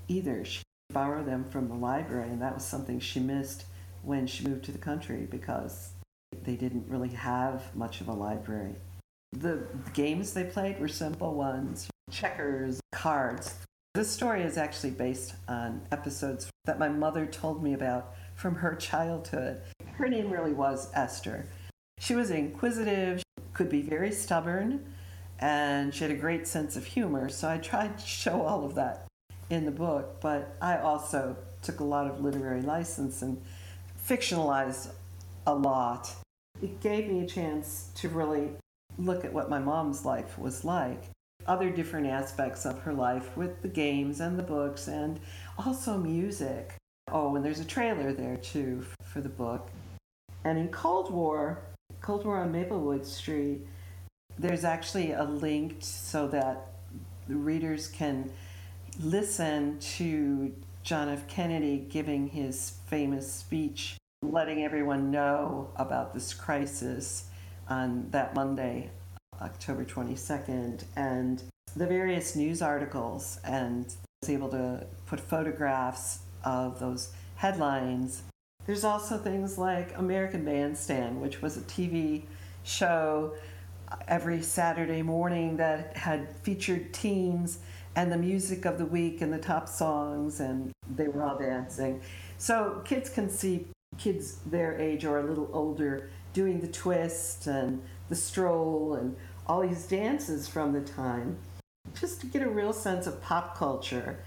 either. 0.08 0.46
She 0.46 0.62
borrowed 0.94 1.26
them 1.26 1.44
from 1.44 1.68
the 1.68 1.74
library, 1.74 2.30
and 2.30 2.42
that 2.42 2.54
was 2.54 2.64
something 2.64 3.00
she 3.00 3.20
missed 3.20 3.66
when 4.04 4.28
she 4.28 4.48
moved 4.48 4.66
to 4.66 4.72
the 4.72 4.78
country 4.78 5.28
because 5.30 5.90
they 6.44 6.56
didn't 6.56 6.86
really 6.88 7.10
have 7.10 7.76
much 7.76 8.02
of 8.02 8.08
a 8.08 8.14
library. 8.14 8.76
The 9.34 9.66
games 9.94 10.34
they 10.34 10.44
played 10.44 10.80
were 10.80 10.88
simple 10.88 11.34
ones 11.34 11.90
checkers, 12.12 12.80
cards. 12.92 13.56
This 13.94 14.12
story 14.12 14.44
is 14.44 14.58
actually 14.58 14.92
based 14.92 15.36
on 15.48 15.82
episodes 15.92 16.50
that 16.66 16.80
my 16.80 16.90
mother 16.90 17.26
told 17.26 17.64
me 17.64 17.74
about 17.74 18.14
from 18.36 18.56
her 18.56 18.76
childhood. 18.76 19.62
Her 19.94 20.08
name 20.08 20.30
really 20.30 20.54
was 20.54 20.90
Esther. 20.94 21.46
She 22.00 22.16
was 22.16 22.30
inquisitive, 22.30 23.24
could 23.54 23.70
be 23.70 23.82
very 23.82 24.12
stubborn, 24.12 24.94
and 25.40 25.94
she 25.94 26.04
had 26.04 26.12
a 26.12 26.16
great 26.16 26.48
sense 26.48 26.76
of 26.76 26.86
humor. 26.86 27.30
So 27.30 27.50
I 27.50 27.58
tried 27.58 27.98
to 27.98 28.06
show 28.06 28.42
all 28.42 28.66
of 28.66 28.76
that 28.76 29.08
in 29.50 29.66
the 29.66 29.72
book, 29.72 30.20
but 30.22 30.56
I 30.62 30.78
also 30.78 31.38
took 31.62 31.80
a 31.80 31.84
lot 31.84 32.08
of 32.08 32.22
literary 32.22 32.62
license 32.62 33.22
and 33.22 33.42
fictionalized 34.08 34.90
a 35.48 35.56
lot. 35.56 36.12
It 36.62 36.82
gave 36.82 37.10
me 37.10 37.22
a 37.22 37.28
chance 37.28 37.90
to 37.96 38.10
really 38.10 38.50
look 38.98 39.26
at 39.26 39.34
what 39.34 39.50
my 39.50 39.60
mom's 39.60 40.06
life 40.06 40.38
was 40.38 40.64
like, 40.66 41.04
other 41.48 41.70
different 41.70 42.08
aspects 42.08 42.66
of 42.66 42.80
her 42.80 42.94
life 42.94 43.36
with 43.38 43.62
the 43.62 43.68
games 43.68 44.20
and 44.20 44.38
the 44.38 44.44
books, 44.44 44.88
and 44.88 45.20
also 45.58 45.98
music. 45.98 46.74
Oh, 47.12 47.36
and 47.36 47.46
there's 47.46 47.60
a 47.60 47.66
trailer 47.66 48.14
there 48.14 48.38
too 48.38 48.86
for 49.04 49.22
the 49.22 49.30
book. 49.30 49.70
And 50.44 50.58
in 50.58 50.70
Cold 50.70 51.12
War, 51.12 51.60
Cold 52.02 52.26
War 52.26 52.38
on 52.38 52.52
Maplewood 52.52 53.06
Street, 53.06 53.62
there's 54.38 54.64
actually 54.64 55.12
a 55.12 55.24
link 55.24 55.78
so 55.80 56.28
that 56.28 56.68
the 57.28 57.36
readers 57.36 57.88
can 57.88 58.32
listen 59.00 59.80
to 59.80 60.54
John 60.84 61.10
F. 61.10 61.28
Kennedy 61.28 61.78
giving 61.90 62.28
his 62.28 62.74
famous 62.88 63.32
speech, 63.32 63.98
letting 64.22 64.64
everyone 64.64 65.10
know 65.10 65.72
about 65.78 66.14
this 66.14 66.34
crisis 66.34 67.26
on 67.68 68.08
that 68.12 68.36
Monday, 68.36 68.92
October 69.42 69.86
22nd, 69.86 70.84
and 70.96 71.44
the 71.76 71.86
various 71.86 72.36
news 72.36 72.62
articles, 72.62 73.40
and 73.44 73.94
was 74.22 74.30
able 74.30 74.50
to 74.50 74.86
put 75.06 75.20
photographs 75.20 76.20
of 76.44 76.80
those 76.80 77.14
headlines. 77.36 78.24
There's 78.66 78.84
also 78.84 79.18
things 79.18 79.58
like 79.58 79.98
American 79.98 80.46
Bandstand, 80.46 81.22
which 81.22 81.42
was 81.42 81.58
a 81.58 81.62
TV 81.62 82.24
show 82.64 83.36
every 84.08 84.42
Saturday 84.42 85.02
morning 85.02 85.58
that 85.58 85.96
had 85.96 86.36
featured 86.42 86.94
teens 86.94 87.60
and 87.96 88.12
the 88.12 88.18
music 88.18 88.66
of 88.66 88.78
the 88.78 88.86
week 88.86 89.22
and 89.22 89.32
the 89.32 89.38
top 89.38 89.70
songs, 89.70 90.40
and 90.40 90.72
they 90.96 91.08
were 91.08 91.24
all 91.24 91.38
dancing. 91.38 92.02
So 92.38 92.82
kids 92.86 93.10
can 93.10 93.30
see 93.30 93.68
kids 93.98 94.40
their 94.46 94.78
age 94.80 95.06
or 95.06 95.20
a 95.20 95.24
little 95.24 95.50
older 95.54 96.10
doing 96.34 96.60
the 96.60 96.68
twist 96.68 97.48
and 97.48 97.82
the 98.10 98.16
stroll 98.16 98.96
and 98.96 99.16
all 99.48 99.62
these 99.62 99.88
dances 99.88 100.48
from 100.48 100.74
the 100.74 100.82
time 100.82 101.38
just 102.00 102.20
to 102.22 102.28
get 102.28 102.42
a 102.42 102.50
real 102.50 102.74
sense 102.74 103.08
of 103.08 103.22
pop 103.22 103.58
culture. 103.58 104.20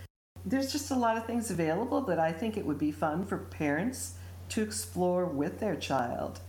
There's 0.44 0.72
just 0.72 0.90
a 0.90 0.96
lot 0.96 1.16
of 1.16 1.26
things 1.26 1.50
available 1.50 2.00
that 2.02 2.18
I 2.18 2.32
think 2.32 2.56
it 2.56 2.64
would 2.64 2.78
be 2.78 2.92
fun 2.92 3.26
for 3.26 3.38
parents 3.38 4.14
to 4.50 4.62
explore 4.62 5.26
with 5.26 5.60
their 5.60 5.76
child 5.76 6.40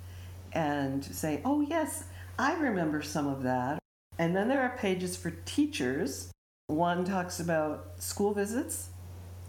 and 0.53 1.03
say, 1.03 1.41
oh, 1.43 1.61
yes, 1.61 2.05
I 2.37 2.55
remember 2.55 3.01
some 3.01 3.27
of 3.27 3.43
that. 3.43 3.79
And 4.17 4.35
then 4.35 4.47
there 4.47 4.61
are 4.61 4.77
pages 4.77 5.17
for 5.17 5.31
teachers 5.45 6.31
one 6.69 7.03
talks 7.03 7.39
about 7.39 7.93
school 7.97 8.31
visits 8.31 8.89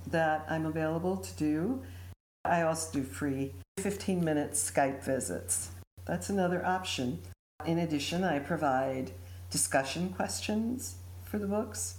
that 0.06 0.46
I'm 0.48 0.64
available 0.64 1.18
to 1.18 1.36
do. 1.36 1.82
I 2.46 2.62
also 2.62 3.00
do 3.00 3.02
free 3.02 3.52
15 3.78 4.24
minute 4.24 4.52
Skype 4.52 5.04
visits. 5.04 5.70
That's 6.06 6.30
another 6.30 6.64
option. 6.64 7.20
In 7.66 7.78
addition, 7.78 8.24
I 8.24 8.38
provide 8.38 9.12
discussion 9.50 10.10
questions 10.10 10.96
for 11.24 11.38
the 11.38 11.46
books 11.46 11.96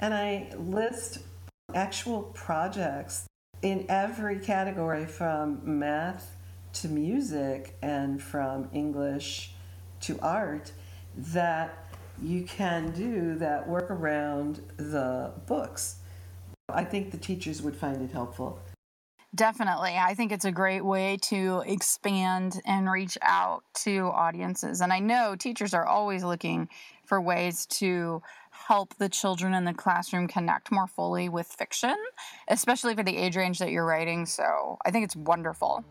and 0.00 0.12
I 0.12 0.52
list 0.56 1.18
actual 1.74 2.22
projects 2.34 3.26
in 3.62 3.86
every 3.88 4.38
category 4.38 5.06
from 5.06 5.60
math 5.78 6.36
to 6.74 6.88
music 6.88 7.76
and 7.82 8.22
from 8.22 8.68
English 8.72 9.52
to 10.00 10.18
art 10.20 10.72
that 11.16 11.86
you 12.22 12.44
can 12.44 12.90
do 12.92 13.36
that 13.36 13.68
work 13.68 13.90
around 13.90 14.60
the 14.76 15.32
books. 15.46 15.96
I 16.68 16.84
think 16.84 17.10
the 17.10 17.18
teachers 17.18 17.62
would 17.62 17.76
find 17.76 18.02
it 18.02 18.12
helpful. 18.12 18.58
Definitely. 19.34 19.96
I 19.98 20.14
think 20.14 20.30
it's 20.30 20.44
a 20.44 20.52
great 20.52 20.84
way 20.84 21.16
to 21.22 21.64
expand 21.66 22.60
and 22.64 22.88
reach 22.88 23.18
out 23.20 23.64
to 23.82 24.06
audiences. 24.14 24.80
And 24.80 24.92
I 24.92 25.00
know 25.00 25.34
teachers 25.34 25.74
are 25.74 25.84
always 25.84 26.22
looking 26.22 26.68
for 27.04 27.20
ways 27.20 27.66
to 27.66 28.22
help 28.50 28.94
the 28.94 29.08
children 29.08 29.52
in 29.52 29.64
the 29.64 29.74
classroom 29.74 30.28
connect 30.28 30.70
more 30.70 30.86
fully 30.86 31.28
with 31.28 31.48
fiction, 31.48 31.96
especially 32.46 32.94
for 32.94 33.02
the 33.02 33.16
age 33.16 33.36
range 33.36 33.58
that 33.58 33.72
you're 33.72 33.84
writing. 33.84 34.24
So 34.24 34.78
I 34.86 34.92
think 34.92 35.04
it's 35.04 35.16
wonderful. 35.16 35.84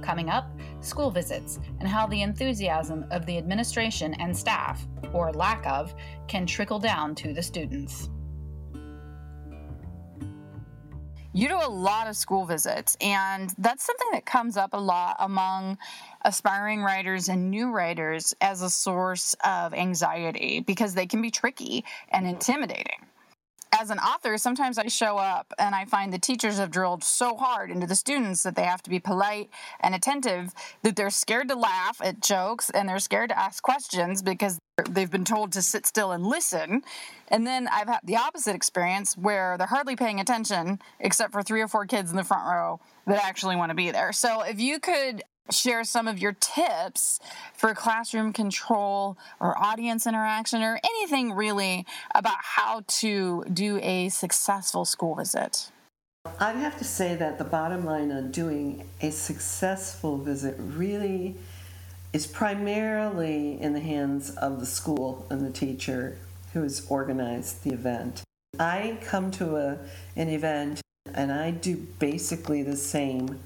Coming 0.00 0.30
up, 0.30 0.48
school 0.80 1.10
visits 1.10 1.58
and 1.80 1.88
how 1.88 2.06
the 2.06 2.22
enthusiasm 2.22 3.04
of 3.10 3.26
the 3.26 3.36
administration 3.36 4.14
and 4.14 4.34
staff, 4.34 4.86
or 5.12 5.32
lack 5.32 5.66
of, 5.66 5.94
can 6.28 6.46
trickle 6.46 6.78
down 6.78 7.14
to 7.16 7.34
the 7.34 7.42
students. 7.42 8.08
You 11.36 11.48
do 11.48 11.58
a 11.62 11.68
lot 11.68 12.08
of 12.08 12.16
school 12.16 12.46
visits, 12.46 12.96
and 12.98 13.52
that's 13.58 13.84
something 13.84 14.08
that 14.12 14.24
comes 14.24 14.56
up 14.56 14.70
a 14.72 14.78
lot 14.78 15.16
among 15.18 15.76
aspiring 16.24 16.82
writers 16.82 17.28
and 17.28 17.50
new 17.50 17.70
writers 17.70 18.34
as 18.40 18.62
a 18.62 18.70
source 18.70 19.36
of 19.44 19.74
anxiety 19.74 20.60
because 20.60 20.94
they 20.94 21.04
can 21.04 21.20
be 21.20 21.30
tricky 21.30 21.84
and 22.08 22.24
mm-hmm. 22.24 22.36
intimidating 22.36 23.04
as 23.78 23.90
an 23.90 23.98
author, 23.98 24.38
sometimes 24.38 24.78
I 24.78 24.86
show 24.88 25.18
up 25.18 25.52
and 25.58 25.74
I 25.74 25.84
find 25.84 26.12
the 26.12 26.18
teachers 26.18 26.58
have 26.58 26.70
drilled 26.70 27.04
so 27.04 27.36
hard 27.36 27.70
into 27.70 27.86
the 27.86 27.94
students 27.94 28.42
that 28.42 28.56
they 28.56 28.62
have 28.62 28.82
to 28.82 28.90
be 28.90 28.98
polite 28.98 29.50
and 29.80 29.94
attentive 29.94 30.52
that 30.82 30.96
they're 30.96 31.10
scared 31.10 31.48
to 31.48 31.56
laugh 31.56 32.00
at 32.02 32.20
jokes 32.20 32.70
and 32.70 32.88
they're 32.88 32.98
scared 32.98 33.30
to 33.30 33.38
ask 33.38 33.62
questions 33.62 34.22
because 34.22 34.58
they've 34.88 35.10
been 35.10 35.24
told 35.24 35.52
to 35.52 35.62
sit 35.62 35.86
still 35.86 36.12
and 36.12 36.26
listen. 36.26 36.82
And 37.28 37.46
then 37.46 37.68
I've 37.68 37.88
had 37.88 38.00
the 38.04 38.16
opposite 38.16 38.54
experience 38.54 39.16
where 39.16 39.56
they're 39.58 39.66
hardly 39.66 39.96
paying 39.96 40.20
attention 40.20 40.78
except 41.00 41.32
for 41.32 41.42
three 41.42 41.60
or 41.60 41.68
four 41.68 41.86
kids 41.86 42.10
in 42.10 42.16
the 42.16 42.24
front 42.24 42.46
row 42.46 42.80
that 43.06 43.22
actually 43.24 43.56
want 43.56 43.70
to 43.70 43.76
be 43.76 43.90
there. 43.90 44.12
So 44.12 44.42
if 44.42 44.58
you 44.58 44.80
could 44.80 45.22
share 45.50 45.84
some 45.84 46.08
of 46.08 46.18
your 46.18 46.32
tips 46.32 47.20
for 47.54 47.74
classroom 47.74 48.32
control 48.32 49.16
or 49.40 49.56
audience 49.58 50.06
interaction 50.06 50.62
or 50.62 50.78
anything 50.84 51.32
really 51.32 51.86
about 52.14 52.38
how 52.40 52.82
to 52.86 53.44
do 53.52 53.78
a 53.82 54.08
successful 54.08 54.84
school 54.84 55.14
visit. 55.14 55.70
I'd 56.40 56.56
have 56.56 56.76
to 56.78 56.84
say 56.84 57.14
that 57.14 57.38
the 57.38 57.44
bottom 57.44 57.84
line 57.84 58.10
on 58.10 58.30
doing 58.30 58.88
a 59.00 59.10
successful 59.10 60.18
visit 60.18 60.56
really 60.58 61.36
is 62.12 62.26
primarily 62.26 63.60
in 63.60 63.72
the 63.72 63.80
hands 63.80 64.30
of 64.30 64.60
the 64.60 64.66
school 64.66 65.26
and 65.30 65.46
the 65.46 65.50
teacher 65.50 66.18
who 66.52 66.62
has 66.62 66.86
organized 66.88 67.62
the 67.62 67.70
event. 67.72 68.22
I 68.58 68.98
come 69.02 69.30
to 69.32 69.56
a, 69.56 69.78
an 70.16 70.28
event 70.28 70.80
and 71.14 71.30
I 71.30 71.50
do 71.50 71.76
basically 71.98 72.62
the 72.62 72.76
same 72.76 73.38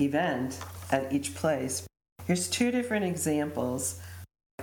event 0.00 0.58
at 0.90 1.12
each 1.12 1.34
place. 1.34 1.86
Here's 2.26 2.48
two 2.48 2.70
different 2.70 3.04
examples. 3.04 4.00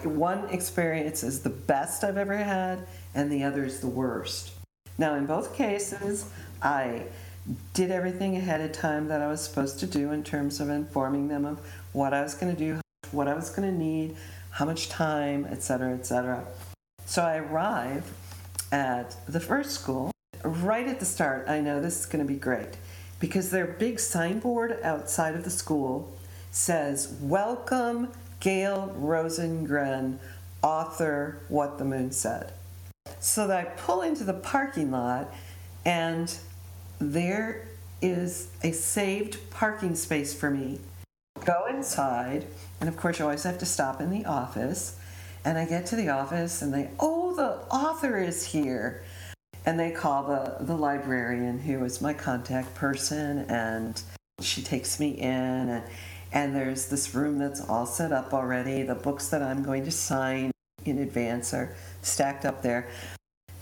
One 0.03 0.49
experience 0.49 1.23
is 1.23 1.41
the 1.41 1.49
best 1.49 2.03
I've 2.03 2.17
ever 2.17 2.37
had, 2.37 2.87
and 3.13 3.31
the 3.31 3.43
other 3.43 3.63
is 3.63 3.79
the 3.79 3.87
worst. 3.87 4.51
Now, 4.97 5.15
in 5.15 5.25
both 5.25 5.55
cases, 5.55 6.25
I 6.61 7.03
did 7.73 7.91
everything 7.91 8.35
ahead 8.35 8.61
of 8.61 8.71
time 8.71 9.07
that 9.07 9.21
I 9.21 9.27
was 9.27 9.41
supposed 9.41 9.79
to 9.79 9.87
do 9.87 10.11
in 10.11 10.23
terms 10.23 10.59
of 10.59 10.69
informing 10.69 11.27
them 11.27 11.45
of 11.45 11.59
what 11.91 12.13
I 12.13 12.21
was 12.21 12.33
going 12.33 12.55
to 12.55 12.59
do, 12.59 12.81
what 13.11 13.27
I 13.27 13.33
was 13.33 13.49
going 13.49 13.69
to 13.69 13.77
need, 13.77 14.15
how 14.51 14.65
much 14.65 14.89
time, 14.89 15.45
etc., 15.45 15.93
etc. 15.93 16.45
So 17.05 17.23
I 17.23 17.37
arrive 17.37 18.11
at 18.71 19.15
the 19.27 19.39
first 19.39 19.71
school. 19.71 20.11
Right 20.43 20.87
at 20.87 20.99
the 20.99 21.05
start, 21.05 21.47
I 21.47 21.61
know 21.61 21.79
this 21.79 21.99
is 21.99 22.05
going 22.05 22.25
to 22.25 22.31
be 22.31 22.39
great 22.39 22.77
because 23.21 23.51
their 23.51 23.67
big 23.67 23.99
signboard 23.99 24.77
outside 24.83 25.35
of 25.35 25.45
the 25.45 25.49
school 25.49 26.11
says, 26.49 27.15
Welcome, 27.21 28.09
Gayle 28.41 28.93
Rosengren, 28.99 30.17
author 30.61 31.39
What 31.47 31.77
the 31.77 31.85
Moon 31.85 32.11
Said. 32.11 32.51
So 33.19 33.47
that 33.47 33.57
I 33.57 33.63
pull 33.69 34.01
into 34.01 34.23
the 34.23 34.33
parking 34.33 34.91
lot, 34.91 35.31
and 35.85 36.35
there 36.99 37.67
is 38.01 38.49
a 38.63 38.71
saved 38.71 39.37
parking 39.51 39.95
space 39.95 40.33
for 40.33 40.49
me. 40.49 40.79
Go 41.45 41.67
inside, 41.67 42.47
and 42.79 42.89
of 42.89 42.97
course, 42.97 43.19
you 43.19 43.25
always 43.25 43.43
have 43.43 43.59
to 43.59 43.65
stop 43.65 44.01
in 44.01 44.09
the 44.09 44.25
office. 44.25 44.97
And 45.45 45.57
I 45.57 45.65
get 45.65 45.85
to 45.87 45.95
the 45.95 46.09
office, 46.09 46.61
and 46.61 46.73
they, 46.73 46.89
oh, 46.99 47.35
the 47.35 47.73
author 47.73 48.17
is 48.17 48.45
here 48.45 49.03
and 49.65 49.79
they 49.79 49.91
call 49.91 50.23
the, 50.23 50.63
the 50.65 50.75
librarian 50.75 51.59
who 51.59 51.83
is 51.83 52.01
my 52.01 52.13
contact 52.13 52.73
person 52.75 53.39
and 53.49 54.01
she 54.39 54.61
takes 54.61 54.99
me 54.99 55.09
in 55.11 55.29
and, 55.31 55.83
and 56.31 56.55
there's 56.55 56.87
this 56.87 57.13
room 57.13 57.37
that's 57.37 57.61
all 57.69 57.85
set 57.85 58.11
up 58.11 58.33
already. 58.33 58.83
The 58.83 58.95
books 58.95 59.27
that 59.29 59.41
i'm 59.41 59.63
going 59.63 59.85
to 59.85 59.91
sign 59.91 60.51
in 60.85 60.99
advance 60.99 61.53
are 61.53 61.75
stacked 62.01 62.45
up 62.45 62.61
there. 62.61 62.87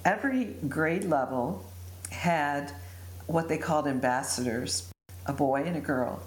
Every 0.05 0.45
grade 0.67 1.03
level 1.03 1.65
had 2.12 2.71
what 3.27 3.49
they 3.49 3.57
called 3.57 3.88
ambassadors 3.88 4.89
a 5.25 5.33
boy 5.33 5.63
and 5.63 5.75
a 5.75 5.81
girl. 5.81 6.21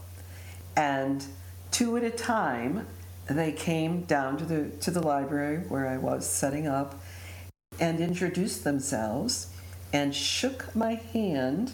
And 0.77 1.25
two 1.71 1.97
at 1.97 2.05
a 2.05 2.11
time 2.11 2.87
they 3.29 3.53
came 3.53 4.03
down 4.03 4.37
to 4.37 4.45
the 4.45 4.69
to 4.81 4.91
the 4.91 5.01
library 5.01 5.59
where 5.69 5.87
i 5.89 5.97
was 5.97 6.29
setting 6.29 6.67
up 6.67 7.01
and 7.81 8.01
introduced 8.01 8.65
themselves 8.65 9.52
and 9.93 10.15
shook 10.15 10.75
my 10.75 10.95
hand 10.95 11.73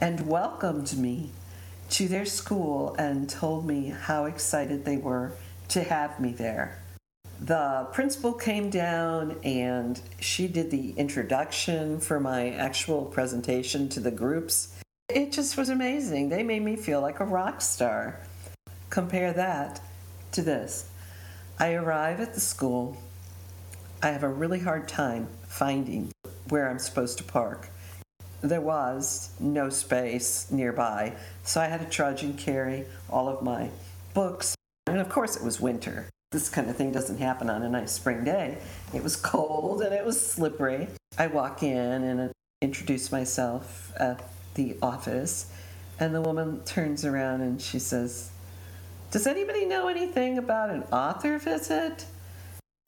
and 0.00 0.26
welcomed 0.26 0.96
me 0.96 1.30
to 1.90 2.08
their 2.08 2.24
school 2.24 2.94
and 2.98 3.28
told 3.28 3.66
me 3.66 3.88
how 3.88 4.24
excited 4.24 4.84
they 4.84 4.96
were 4.96 5.32
to 5.68 5.82
have 5.82 6.18
me 6.18 6.32
there. 6.32 6.82
The 7.40 7.88
principal 7.92 8.32
came 8.32 8.70
down 8.70 9.38
and 9.42 10.00
she 10.20 10.46
did 10.46 10.70
the 10.70 10.92
introduction 10.92 11.98
for 11.98 12.20
my 12.20 12.50
actual 12.50 13.04
presentation 13.04 13.88
to 13.90 14.00
the 14.00 14.10
groups. 14.10 14.74
It 15.08 15.32
just 15.32 15.56
was 15.56 15.68
amazing. 15.68 16.28
They 16.28 16.42
made 16.42 16.62
me 16.62 16.76
feel 16.76 17.00
like 17.00 17.20
a 17.20 17.24
rock 17.24 17.60
star. 17.60 18.20
Compare 18.90 19.32
that 19.34 19.80
to 20.32 20.42
this. 20.42 20.88
I 21.58 21.74
arrive 21.74 22.20
at 22.20 22.34
the 22.34 22.40
school. 22.40 22.96
I 24.02 24.08
have 24.08 24.22
a 24.22 24.28
really 24.28 24.60
hard 24.60 24.88
time 24.88 25.28
finding 25.46 26.12
where 26.52 26.68
I'm 26.68 26.78
supposed 26.78 27.16
to 27.16 27.24
park. 27.24 27.70
There 28.42 28.60
was 28.60 29.30
no 29.40 29.70
space 29.70 30.50
nearby, 30.50 31.16
so 31.44 31.62
I 31.62 31.66
had 31.66 31.80
to 31.80 31.86
trudge 31.86 32.22
and 32.22 32.36
carry 32.38 32.84
all 33.08 33.26
of 33.26 33.42
my 33.42 33.70
books. 34.12 34.54
And 34.86 35.00
of 35.00 35.08
course, 35.08 35.34
it 35.34 35.42
was 35.42 35.60
winter. 35.60 36.10
This 36.30 36.50
kind 36.50 36.68
of 36.68 36.76
thing 36.76 36.92
doesn't 36.92 37.16
happen 37.16 37.48
on 37.48 37.62
a 37.62 37.70
nice 37.70 37.92
spring 37.92 38.22
day. 38.22 38.58
It 38.92 39.02
was 39.02 39.16
cold 39.16 39.80
and 39.80 39.94
it 39.94 40.04
was 40.04 40.20
slippery. 40.20 40.88
I 41.16 41.28
walk 41.28 41.62
in 41.62 42.04
and 42.04 42.32
introduce 42.60 43.10
myself 43.10 43.90
at 43.98 44.22
the 44.52 44.76
office, 44.82 45.50
and 45.98 46.14
the 46.14 46.20
woman 46.20 46.62
turns 46.64 47.06
around 47.06 47.40
and 47.40 47.62
she 47.62 47.78
says, 47.78 48.30
Does 49.10 49.26
anybody 49.26 49.64
know 49.64 49.88
anything 49.88 50.36
about 50.36 50.68
an 50.68 50.82
author 50.92 51.38
visit? 51.38 52.04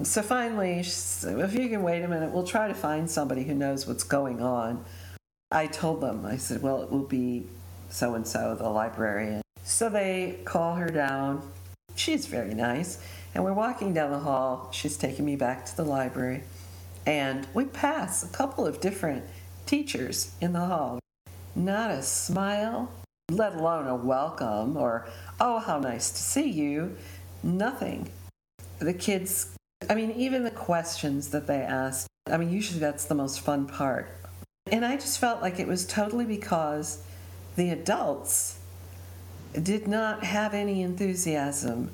So 0.03 0.23
finally, 0.23 0.83
said, 0.83 1.39
if 1.39 1.55
you 1.55 1.69
can 1.69 1.83
wait 1.83 2.03
a 2.03 2.09
minute, 2.09 2.31
we'll 2.31 2.47
try 2.47 2.69
to 2.69 2.75
find 2.75 3.09
somebody 3.09 3.45
who 3.45 3.55
knows 3.55 3.87
what's 3.87 4.03
going 4.03 4.43
on. 4.43 4.85
I 5.51 5.67
told 5.69 6.01
them, 6.01 6.27
I 6.27 6.37
said, 6.37 6.63
well, 6.63 6.83
it 6.83 6.91
will 6.91 7.07
be 7.07 7.47
so 7.91 8.15
and 8.15 8.27
so, 8.27 8.57
the 8.57 8.69
librarian. 8.69 9.41
So 9.63 9.89
they 9.89 10.41
call 10.45 10.75
her 10.75 10.89
down. 10.89 11.49
She's 11.95 12.27
very 12.27 12.55
nice. 12.55 12.99
And 13.35 13.45
we're 13.45 13.53
walking 13.53 13.95
down 13.95 14.11
the 14.11 14.19
hall. 14.19 14.69
She's 14.73 14.97
taking 14.97 15.25
me 15.25 15.37
back 15.37 15.65
to 15.67 15.77
the 15.77 15.85
library. 15.85 16.43
And 17.07 17.47
we 17.55 17.65
pass 17.65 18.25
a 18.25 18.29
couple 18.29 18.67
of 18.67 18.81
different 18.81 19.25
teachers 19.65 20.33
in 20.41 20.53
the 20.53 20.67
hall. 20.67 20.99
Not 21.55 21.91
a 21.93 22.03
smile, 22.03 22.91
let 23.31 23.55
alone 23.55 23.87
a 23.87 23.95
welcome 23.95 24.77
or, 24.77 25.07
oh, 25.41 25.61
how 25.61 25.79
nice 25.79 26.11
to 26.11 26.19
see 26.19 26.51
you. 26.51 26.97
Nothing. 27.43 28.11
The 28.81 28.93
kids 28.93 29.54
I 29.89 29.95
mean, 29.95 30.13
even 30.13 30.45
the 30.45 30.51
questions 30.51 31.29
that 31.31 31.47
they 31.47 31.61
asked, 31.61 32.07
I 32.27 32.37
mean, 32.37 32.51
usually 32.51 32.81
that's 32.81 33.05
the 33.05 33.15
most 33.15 33.41
fun 33.41 33.67
part. 33.67 34.09
And 34.71 34.85
I 34.85 34.97
just 34.97 35.19
felt 35.19 35.43
like 35.43 35.59
it 35.59 35.69
was 35.69 35.87
totally 35.87 36.25
because 36.25 37.03
the 37.57 37.71
adults 37.71 38.59
did 39.53 39.87
not 39.87 40.25
have 40.25 40.55
any 40.55 40.83
enthusiasm. 40.83 41.91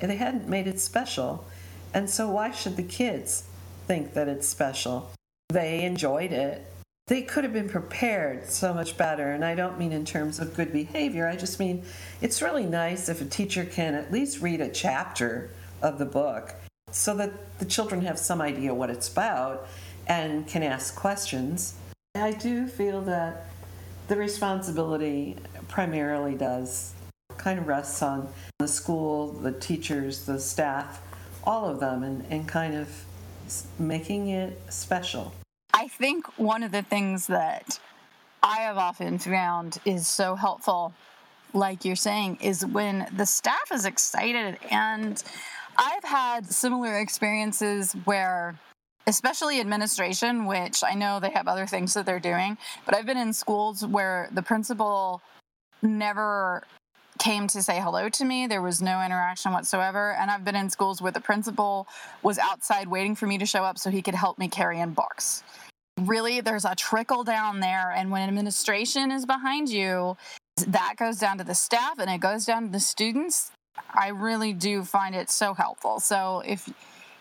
They 0.00 0.16
hadn't 0.16 0.48
made 0.48 0.66
it 0.66 0.78
special. 0.78 1.46
And 1.94 2.08
so, 2.08 2.28
why 2.30 2.50
should 2.50 2.76
the 2.76 2.82
kids 2.82 3.44
think 3.86 4.12
that 4.14 4.28
it's 4.28 4.46
special? 4.46 5.10
They 5.48 5.82
enjoyed 5.82 6.32
it. 6.32 6.66
They 7.06 7.22
could 7.22 7.42
have 7.42 7.52
been 7.52 7.68
prepared 7.68 8.48
so 8.50 8.72
much 8.72 8.96
better. 8.96 9.32
And 9.32 9.44
I 9.44 9.54
don't 9.54 9.78
mean 9.78 9.90
in 9.90 10.04
terms 10.04 10.38
of 10.38 10.54
good 10.54 10.72
behavior, 10.72 11.26
I 11.26 11.34
just 11.34 11.58
mean 11.58 11.82
it's 12.20 12.42
really 12.42 12.66
nice 12.66 13.08
if 13.08 13.20
a 13.20 13.24
teacher 13.24 13.64
can 13.64 13.94
at 13.94 14.12
least 14.12 14.40
read 14.40 14.60
a 14.60 14.68
chapter 14.68 15.50
of 15.82 15.98
the 15.98 16.04
book 16.04 16.54
so 16.92 17.16
that 17.16 17.58
the 17.58 17.64
children 17.64 18.02
have 18.02 18.18
some 18.18 18.40
idea 18.40 18.74
what 18.74 18.90
it's 18.90 19.10
about 19.10 19.66
and 20.06 20.46
can 20.46 20.62
ask 20.62 20.94
questions. 20.96 21.74
I 22.14 22.32
do 22.32 22.66
feel 22.66 23.00
that 23.02 23.46
the 24.08 24.16
responsibility 24.16 25.36
primarily 25.68 26.34
does 26.34 26.94
kind 27.36 27.58
of 27.58 27.68
rests 27.68 28.02
on 28.02 28.28
the 28.58 28.68
school, 28.68 29.32
the 29.32 29.52
teachers, 29.52 30.26
the 30.26 30.38
staff, 30.38 31.00
all 31.44 31.68
of 31.68 31.80
them, 31.80 32.02
and, 32.02 32.24
and 32.28 32.46
kind 32.46 32.74
of 32.74 32.88
making 33.78 34.28
it 34.28 34.60
special. 34.68 35.32
I 35.72 35.88
think 35.88 36.26
one 36.38 36.62
of 36.62 36.72
the 36.72 36.82
things 36.82 37.28
that 37.28 37.78
I 38.42 38.58
have 38.58 38.76
often 38.76 39.18
found 39.18 39.78
is 39.84 40.08
so 40.08 40.34
helpful, 40.34 40.92
like 41.54 41.84
you're 41.84 41.96
saying, 41.96 42.38
is 42.42 42.66
when 42.66 43.06
the 43.16 43.26
staff 43.26 43.70
is 43.72 43.86
excited 43.86 44.58
and 44.70 45.22
I've 45.78 46.04
had 46.04 46.46
similar 46.46 46.98
experiences 46.98 47.94
where 48.04 48.58
especially 49.06 49.60
administration, 49.60 50.46
which 50.46 50.84
I 50.84 50.94
know 50.94 51.20
they 51.20 51.30
have 51.30 51.48
other 51.48 51.66
things 51.66 51.94
that 51.94 52.06
they're 52.06 52.20
doing, 52.20 52.58
but 52.84 52.94
I've 52.94 53.06
been 53.06 53.16
in 53.16 53.32
schools 53.32 53.84
where 53.84 54.28
the 54.32 54.42
principal 54.42 55.22
never 55.82 56.64
came 57.18 57.46
to 57.48 57.62
say 57.62 57.78
hello 57.78 58.08
to 58.08 58.24
me. 58.24 58.46
There 58.46 58.62
was 58.62 58.80
no 58.80 59.02
interaction 59.02 59.52
whatsoever. 59.52 60.14
And 60.14 60.30
I've 60.30 60.44
been 60.44 60.56
in 60.56 60.70
schools 60.70 61.02
where 61.02 61.12
the 61.12 61.20
principal 61.20 61.86
was 62.22 62.38
outside 62.38 62.88
waiting 62.88 63.14
for 63.14 63.26
me 63.26 63.38
to 63.38 63.46
show 63.46 63.62
up 63.62 63.78
so 63.78 63.90
he 63.90 64.02
could 64.02 64.14
help 64.14 64.38
me 64.38 64.48
carry 64.48 64.80
in 64.80 64.92
books. 64.94 65.42
Really, 66.00 66.40
there's 66.40 66.64
a 66.64 66.74
trickle 66.74 67.24
down 67.24 67.60
there. 67.60 67.90
And 67.90 68.10
when 68.10 68.26
administration 68.26 69.12
is 69.12 69.26
behind 69.26 69.68
you, 69.68 70.16
that 70.66 70.94
goes 70.96 71.18
down 71.18 71.38
to 71.38 71.44
the 71.44 71.54
staff 71.54 71.98
and 71.98 72.10
it 72.10 72.20
goes 72.20 72.46
down 72.46 72.66
to 72.66 72.72
the 72.72 72.80
students. 72.80 73.52
I 73.94 74.08
really 74.08 74.52
do 74.52 74.84
find 74.84 75.14
it 75.14 75.30
so 75.30 75.54
helpful. 75.54 76.00
So 76.00 76.42
if 76.46 76.68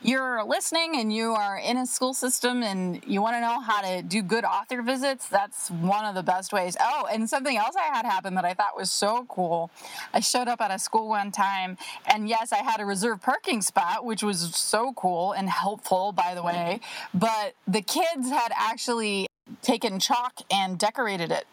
you're 0.01 0.43
listening 0.45 0.95
and 0.95 1.11
you 1.11 1.33
are 1.33 1.57
in 1.57 1.75
a 1.75 1.85
school 1.85 2.13
system 2.13 2.63
and 2.63 3.03
you 3.05 3.21
want 3.21 3.35
to 3.35 3.41
know 3.41 3.59
how 3.59 3.81
to 3.81 4.01
do 4.01 4.21
good 4.21 4.45
author 4.45 4.81
visits, 4.81 5.27
that's 5.27 5.69
one 5.69 6.05
of 6.05 6.15
the 6.15 6.23
best 6.23 6.53
ways. 6.53 6.77
Oh, 6.79 7.07
and 7.11 7.29
something 7.29 7.57
else 7.57 7.75
I 7.75 7.93
had 7.93 8.05
happen 8.05 8.35
that 8.35 8.45
I 8.45 8.53
thought 8.53 8.77
was 8.77 8.91
so 8.91 9.25
cool. 9.27 9.71
I 10.13 10.21
showed 10.21 10.47
up 10.47 10.61
at 10.61 10.71
a 10.71 10.79
school 10.79 11.09
one 11.09 11.31
time, 11.31 11.77
and 12.05 12.29
yes, 12.29 12.53
I 12.53 12.57
had 12.57 12.79
a 12.79 12.85
reserved 12.85 13.23
parking 13.23 13.61
spot, 13.61 14.05
which 14.05 14.23
was 14.23 14.55
so 14.55 14.93
cool 14.93 15.33
and 15.33 15.49
helpful, 15.49 16.13
by 16.13 16.33
the 16.33 16.43
way. 16.43 16.79
But 17.13 17.55
the 17.67 17.81
kids 17.81 18.29
had 18.29 18.53
actually 18.55 19.27
taken 19.61 19.99
chalk 19.99 20.39
and 20.49 20.77
decorated 20.77 21.31
it 21.31 21.45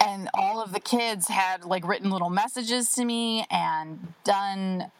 and 0.00 0.28
all 0.34 0.62
of 0.62 0.72
the 0.72 0.80
kids 0.80 1.28
had 1.28 1.64
like 1.64 1.86
written 1.86 2.10
little 2.10 2.30
messages 2.30 2.92
to 2.94 3.04
me 3.04 3.46
and 3.50 4.14
done 4.24 4.90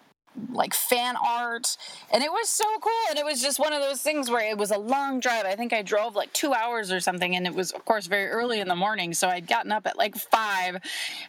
like 0.51 0.75
fan 0.75 1.15
art. 1.17 1.77
And 2.11 2.23
it 2.23 2.31
was 2.31 2.49
so 2.49 2.65
cool. 2.81 2.93
And 3.11 3.19
it 3.19 3.25
was 3.25 3.43
just 3.43 3.59
one 3.59 3.73
of 3.73 3.83
those 3.83 4.01
things 4.01 4.31
where 4.31 4.49
it 4.49 4.57
was 4.57 4.71
a 4.71 4.79
long 4.79 5.21
drive. 5.21 5.45
I 5.45 5.57
think 5.57 5.73
i 5.73 5.83
drove 5.83 6.15
like 6.15 6.33
two 6.33 6.53
hours 6.53 6.91
or 6.91 7.01
something 7.01 7.37
and 7.37 7.47
it 7.47 7.55
was 7.55 7.73
of 7.73 7.85
course 7.85 8.07
very 8.07 8.29
early 8.29 8.61
in 8.61 8.69
the 8.69 8.77
morning. 8.77 9.13
So 9.15 9.29
i'd 9.29 9.47
gotten 9.47 9.73
up 9.73 9.87
at 9.87 9.99
like 9.99 10.17
five 10.17 10.79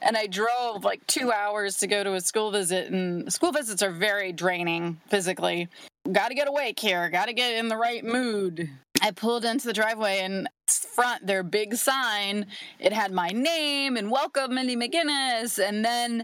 and 0.01 0.15
i 0.15 0.27
drove 0.27 0.83
like 0.83 1.05
two 1.07 1.31
hours 1.31 1.77
to 1.77 1.87
go 1.87 2.03
to 2.03 2.13
a 2.13 2.21
school 2.21 2.51
visit. 2.51 2.91
And 2.91 3.31
school 3.31 3.51
visits 3.51 3.81
are 3.81 3.91
very 3.91 4.31
draining 4.31 5.01
physically. 5.07 5.67
Gotta 6.11 6.35
get 6.35 6.47
awake 6.47 6.79
here. 6.79 7.09
Gotta 7.09 7.33
get 7.33 7.53
in 7.53 7.67
the 7.67 7.77
right 7.77 8.03
mood 8.03 8.69
I 9.03 9.11
pulled 9.11 9.43
into 9.43 9.67
the 9.67 9.73
driveway 9.73 10.19
and 10.19 10.47
front 10.65 11.27
their 11.27 11.43
big 11.43 11.75
sign, 11.75 12.47
it 12.79 12.93
had 12.93 13.11
my 13.11 13.27
name 13.29 13.97
and 13.97 14.09
welcome 14.09 14.55
Mindy 14.55 14.77
McGinnis. 14.77 15.59
And 15.59 15.83
then 15.83 16.23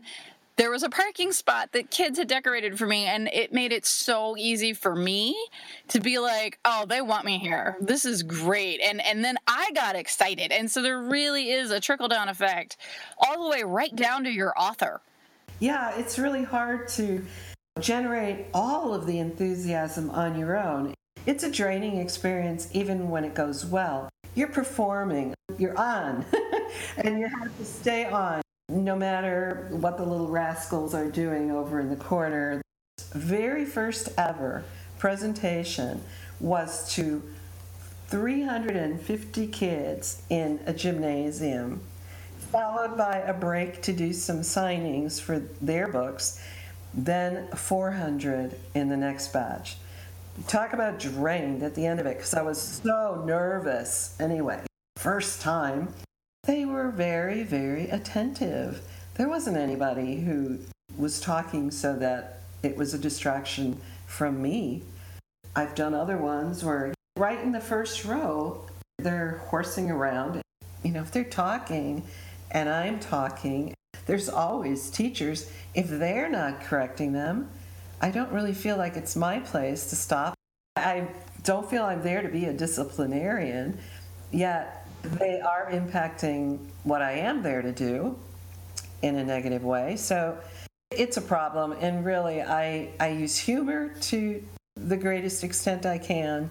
there 0.55 0.71
was 0.71 0.81
a 0.83 0.89
parking 0.89 1.33
spot 1.33 1.73
that 1.73 1.91
kids 1.91 2.17
had 2.17 2.29
decorated 2.29 2.79
for 2.79 2.87
me 2.87 3.05
and 3.05 3.27
it 3.33 3.51
made 3.51 3.73
it 3.73 3.85
so 3.85 4.37
easy 4.37 4.71
for 4.73 4.95
me 4.95 5.35
to 5.89 5.99
be 5.99 6.19
like 6.19 6.57
oh 6.63 6.85
they 6.87 7.01
want 7.01 7.25
me 7.25 7.37
here. 7.37 7.75
This 7.81 8.05
is 8.05 8.23
great. 8.23 8.79
And 8.81 9.01
and 9.01 9.25
then 9.25 9.35
i 9.45 9.71
got 9.75 9.97
excited. 9.97 10.53
And 10.53 10.71
so 10.71 10.81
there 10.81 11.01
really 11.01 11.51
is 11.51 11.71
a 11.71 11.81
trickle 11.81 12.07
down 12.07 12.29
effect 12.29 12.77
all 13.17 13.43
the 13.43 13.49
way 13.49 13.63
right 13.63 13.93
down 13.93 14.23
to 14.23 14.31
your 14.31 14.53
author. 14.57 15.01
Yeah 15.59 15.97
it's 15.97 16.17
really 16.17 16.43
hard 16.43 16.87
to 16.89 17.25
generate 17.81 18.45
all 18.53 18.93
of 18.93 19.05
the 19.05 19.19
enthusiasm 19.19 20.09
on 20.11 20.39
your 20.39 20.57
own 20.57 20.93
it's 21.29 21.43
a 21.43 21.51
draining 21.51 21.97
experience 21.97 22.69
even 22.73 23.09
when 23.09 23.23
it 23.23 23.33
goes 23.33 23.65
well 23.65 24.09
you're 24.35 24.47
performing 24.47 25.33
you're 25.57 25.77
on 25.77 26.25
and 26.97 27.19
you 27.19 27.27
have 27.27 27.55
to 27.57 27.65
stay 27.65 28.05
on 28.05 28.41
no 28.69 28.95
matter 28.95 29.67
what 29.71 29.97
the 29.97 30.05
little 30.05 30.27
rascals 30.27 30.93
are 30.93 31.09
doing 31.09 31.51
over 31.51 31.79
in 31.79 31.89
the 31.89 31.95
corner. 31.95 32.61
Very 33.13 33.65
first 33.65 34.09
ever 34.17 34.63
presentation 34.99 36.01
was 36.39 36.93
to 36.93 37.23
350 38.07 39.47
kids 39.47 40.21
in 40.29 40.59
a 40.65 40.73
gymnasium, 40.73 41.81
followed 42.51 42.97
by 42.97 43.17
a 43.17 43.33
break 43.33 43.81
to 43.83 43.93
do 43.93 44.13
some 44.13 44.41
signings 44.41 45.19
for 45.19 45.39
their 45.61 45.87
books, 45.87 46.39
then 46.93 47.47
400 47.49 48.55
in 48.75 48.89
the 48.89 48.97
next 48.97 49.33
batch. 49.33 49.77
Talk 50.47 50.73
about 50.73 50.99
drained 50.99 51.63
at 51.63 51.75
the 51.75 51.85
end 51.85 51.99
of 51.99 52.05
it 52.05 52.17
because 52.17 52.33
I 52.33 52.41
was 52.41 52.59
so 52.61 53.23
nervous. 53.25 54.15
Anyway, 54.19 54.61
first 54.95 55.41
time 55.41 55.93
they 56.43 56.65
were 56.65 56.89
very, 56.89 57.43
very 57.43 57.89
attentive. 57.89 58.81
There 59.15 59.27
wasn't 59.27 59.57
anybody 59.57 60.21
who 60.21 60.59
was 60.97 61.19
talking 61.19 61.71
so 61.71 61.95
that 61.97 62.41
it 62.63 62.75
was 62.75 62.93
a 62.93 62.97
distraction 62.97 63.79
from 64.07 64.41
me. 64.41 64.83
I've 65.55 65.75
done 65.75 65.93
other 65.93 66.17
ones 66.17 66.63
where 66.63 66.93
right 67.17 67.39
in 67.39 67.51
the 67.51 67.59
first 67.59 68.05
row, 68.05 68.65
they're 68.97 69.41
horsing 69.47 69.91
around. 69.91 70.41
You 70.83 70.91
know, 70.91 71.01
if 71.01 71.11
they're 71.11 71.23
talking 71.23 72.03
and 72.51 72.69
I'm 72.69 72.99
talking, 72.99 73.73
there's 74.05 74.29
always 74.29 74.89
teachers. 74.89 75.51
If 75.75 75.89
they're 75.89 76.29
not 76.29 76.61
correcting 76.61 77.13
them, 77.13 77.49
I 78.01 78.11
don't 78.11 78.31
really 78.31 78.53
feel 78.53 78.77
like 78.77 78.95
it's 78.95 79.15
my 79.15 79.39
place 79.39 79.89
to 79.89 79.95
stop. 79.95 80.33
I 80.75 81.07
don't 81.43 81.69
feel 81.69 81.83
I'm 81.83 82.01
there 82.01 82.21
to 82.21 82.29
be 82.29 82.45
a 82.45 82.53
disciplinarian, 82.53 83.77
yet 84.31 84.87
they 85.03 85.41
are 85.41 85.69
impacting 85.71 86.59
what 86.83 87.01
I 87.01 87.13
am 87.13 87.41
there 87.41 87.61
to 87.61 87.71
do 87.71 88.17
in 89.01 89.15
a 89.17 89.23
negative 89.23 89.63
way. 89.63 89.95
So 89.95 90.37
it's 90.91 91.17
a 91.17 91.21
problem. 91.21 91.73
And 91.73 92.05
really, 92.05 92.41
I, 92.41 92.89
I 92.99 93.09
use 93.09 93.37
humor 93.37 93.93
to 94.01 94.43
the 94.75 94.97
greatest 94.97 95.43
extent 95.43 95.85
I 95.85 95.97
can. 95.97 96.49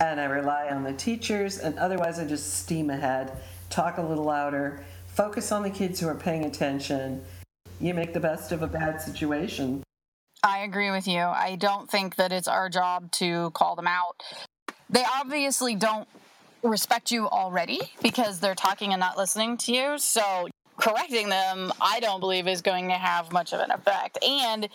And 0.00 0.20
I 0.20 0.24
rely 0.24 0.68
on 0.68 0.84
the 0.84 0.92
teachers. 0.92 1.58
And 1.58 1.78
otherwise, 1.78 2.18
I 2.18 2.24
just 2.24 2.54
steam 2.54 2.88
ahead, 2.88 3.32
talk 3.68 3.98
a 3.98 4.02
little 4.02 4.24
louder, 4.24 4.84
focus 5.08 5.50
on 5.50 5.62
the 5.62 5.70
kids 5.70 6.00
who 6.00 6.08
are 6.08 6.14
paying 6.14 6.44
attention. 6.44 7.24
You 7.80 7.94
make 7.94 8.12
the 8.12 8.20
best 8.20 8.52
of 8.52 8.62
a 8.62 8.66
bad 8.66 9.00
situation. 9.00 9.82
I 10.42 10.58
agree 10.60 10.90
with 10.90 11.08
you. 11.08 11.20
I 11.20 11.56
don't 11.56 11.90
think 11.90 12.16
that 12.16 12.32
it's 12.32 12.48
our 12.48 12.68
job 12.68 13.10
to 13.12 13.50
call 13.50 13.74
them 13.76 13.88
out. 13.88 14.22
They 14.88 15.04
obviously 15.04 15.74
don't 15.74 16.08
respect 16.62 17.10
you 17.10 17.28
already 17.28 17.80
because 18.02 18.40
they're 18.40 18.54
talking 18.54 18.92
and 18.92 19.00
not 19.00 19.16
listening 19.16 19.56
to 19.58 19.72
you. 19.72 19.98
So 19.98 20.48
correcting 20.76 21.28
them, 21.28 21.72
I 21.80 22.00
don't 22.00 22.20
believe 22.20 22.46
is 22.46 22.62
going 22.62 22.88
to 22.88 22.94
have 22.94 23.32
much 23.32 23.52
of 23.52 23.60
an 23.60 23.70
effect. 23.70 24.18
And 24.24 24.68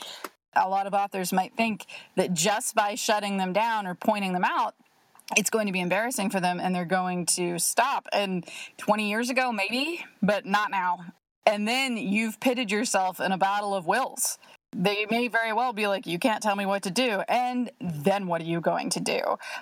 a 0.55 0.67
lot 0.67 0.85
of 0.85 0.93
authors 0.93 1.31
might 1.33 1.55
think 1.55 1.85
that 2.15 2.33
just 2.33 2.75
by 2.75 2.95
shutting 2.95 3.37
them 3.37 3.53
down 3.53 3.87
or 3.87 3.95
pointing 3.95 4.33
them 4.33 4.45
out, 4.45 4.75
it's 5.37 5.49
going 5.49 5.67
to 5.67 5.73
be 5.73 5.79
embarrassing 5.79 6.29
for 6.29 6.41
them 6.41 6.59
and 6.59 6.75
they're 6.75 6.85
going 6.85 7.25
to 7.25 7.57
stop. 7.57 8.07
And 8.11 8.45
20 8.77 9.09
years 9.09 9.29
ago, 9.29 9.51
maybe, 9.51 10.03
but 10.21 10.45
not 10.45 10.71
now. 10.71 11.05
And 11.45 11.67
then 11.67 11.97
you've 11.97 12.39
pitted 12.39 12.69
yourself 12.69 13.19
in 13.19 13.31
a 13.31 13.37
battle 13.37 13.73
of 13.73 13.87
wills 13.87 14.37
they 14.75 15.05
may 15.09 15.27
very 15.27 15.53
well 15.53 15.73
be 15.73 15.87
like, 15.87 16.05
you 16.05 16.19
can't 16.19 16.41
tell 16.41 16.55
me 16.55 16.65
what 16.65 16.83
to 16.83 16.91
do. 16.91 17.21
And 17.27 17.71
then 17.79 18.27
what 18.27 18.41
are 18.41 18.45
you 18.45 18.61
going 18.61 18.89
to 18.91 18.99
do? 18.99 19.21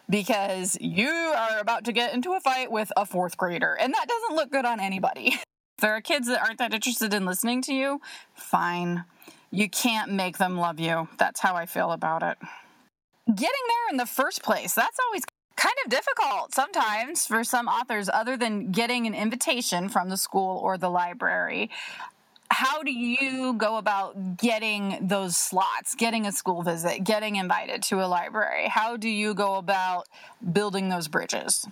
Because 0.09 0.77
you 0.79 1.09
are 1.09 1.59
about 1.59 1.85
to 1.85 1.91
get 1.91 2.13
into 2.13 2.33
a 2.33 2.39
fight 2.39 2.71
with 2.71 2.91
a 2.95 3.05
fourth 3.05 3.37
grader, 3.37 3.77
and 3.79 3.93
that 3.93 4.07
doesn't 4.07 4.35
look 4.35 4.51
good 4.51 4.65
on 4.65 4.79
anybody. 4.79 5.27
if 5.33 5.43
there 5.79 5.95
are 5.95 6.01
kids 6.01 6.27
that 6.27 6.41
aren't 6.41 6.59
that 6.59 6.73
interested 6.73 7.13
in 7.13 7.25
listening 7.25 7.61
to 7.63 7.73
you, 7.73 8.01
fine. 8.35 9.05
You 9.51 9.69
can't 9.69 10.11
make 10.11 10.37
them 10.37 10.57
love 10.57 10.79
you. 10.79 11.09
That's 11.17 11.41
how 11.41 11.55
I 11.55 11.65
feel 11.65 11.91
about 11.91 12.23
it. 12.23 12.37
Getting 13.27 13.39
there 13.67 13.89
in 13.91 13.97
the 13.97 14.05
first 14.05 14.43
place, 14.43 14.73
that's 14.73 14.97
always 15.07 15.23
kind 15.57 15.75
of 15.85 15.91
difficult 15.91 16.55
sometimes 16.55 17.27
for 17.27 17.43
some 17.43 17.67
authors, 17.67 18.09
other 18.11 18.37
than 18.37 18.71
getting 18.71 19.05
an 19.05 19.13
invitation 19.13 19.89
from 19.89 20.09
the 20.09 20.17
school 20.17 20.57
or 20.57 20.77
the 20.77 20.89
library 20.89 21.69
how 22.51 22.83
do 22.83 22.91
you 22.91 23.53
go 23.53 23.77
about 23.77 24.37
getting 24.37 25.07
those 25.07 25.37
slots, 25.37 25.95
getting 25.95 26.27
a 26.27 26.33
school 26.33 26.63
visit, 26.63 27.03
getting 27.03 27.37
invited 27.37 27.81
to 27.83 28.03
a 28.03 28.07
library? 28.07 28.67
How 28.67 28.97
do 28.97 29.07
you 29.07 29.33
go 29.33 29.55
about 29.55 30.05
building 30.51 30.89
those 30.89 31.07
bridges? 31.07 31.65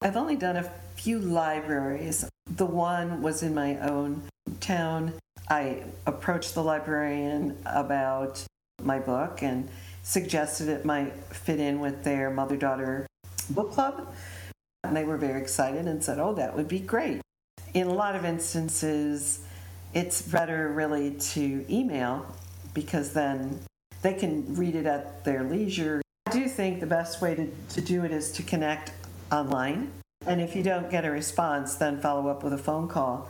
I've 0.00 0.16
only 0.16 0.36
done 0.36 0.56
a 0.56 0.70
few 0.96 1.18
libraries. 1.18 2.24
The 2.46 2.64
one 2.64 3.20
was 3.20 3.42
in 3.42 3.54
my 3.54 3.78
own 3.80 4.22
town. 4.60 5.12
I 5.50 5.84
approached 6.06 6.54
the 6.54 6.62
librarian 6.62 7.58
about 7.66 8.42
my 8.82 9.00
book 9.00 9.42
and 9.42 9.68
suggested 10.02 10.68
it 10.68 10.86
might 10.86 11.12
fit 11.34 11.60
in 11.60 11.80
with 11.80 12.02
their 12.02 12.30
mother 12.30 12.56
daughter 12.56 13.06
book 13.50 13.72
club. 13.72 14.14
And 14.84 14.96
they 14.96 15.04
were 15.04 15.18
very 15.18 15.40
excited 15.40 15.86
and 15.86 16.02
said, 16.02 16.18
Oh, 16.18 16.32
that 16.34 16.56
would 16.56 16.68
be 16.68 16.80
great. 16.80 17.20
In 17.74 17.88
a 17.88 17.92
lot 17.92 18.16
of 18.16 18.24
instances, 18.24 19.43
it's 19.94 20.20
better 20.20 20.72
really 20.72 21.12
to 21.12 21.64
email 21.70 22.26
because 22.74 23.12
then 23.12 23.60
they 24.02 24.12
can 24.12 24.54
read 24.56 24.74
it 24.74 24.86
at 24.86 25.24
their 25.24 25.44
leisure. 25.44 26.02
I 26.26 26.32
do 26.32 26.48
think 26.48 26.80
the 26.80 26.86
best 26.86 27.22
way 27.22 27.34
to, 27.36 27.48
to 27.74 27.80
do 27.80 28.04
it 28.04 28.10
is 28.10 28.32
to 28.32 28.42
connect 28.42 28.92
online. 29.30 29.92
And 30.26 30.40
if 30.40 30.56
you 30.56 30.62
don't 30.62 30.90
get 30.90 31.04
a 31.04 31.10
response, 31.10 31.76
then 31.76 32.00
follow 32.00 32.28
up 32.28 32.42
with 32.42 32.52
a 32.52 32.58
phone 32.58 32.88
call. 32.88 33.28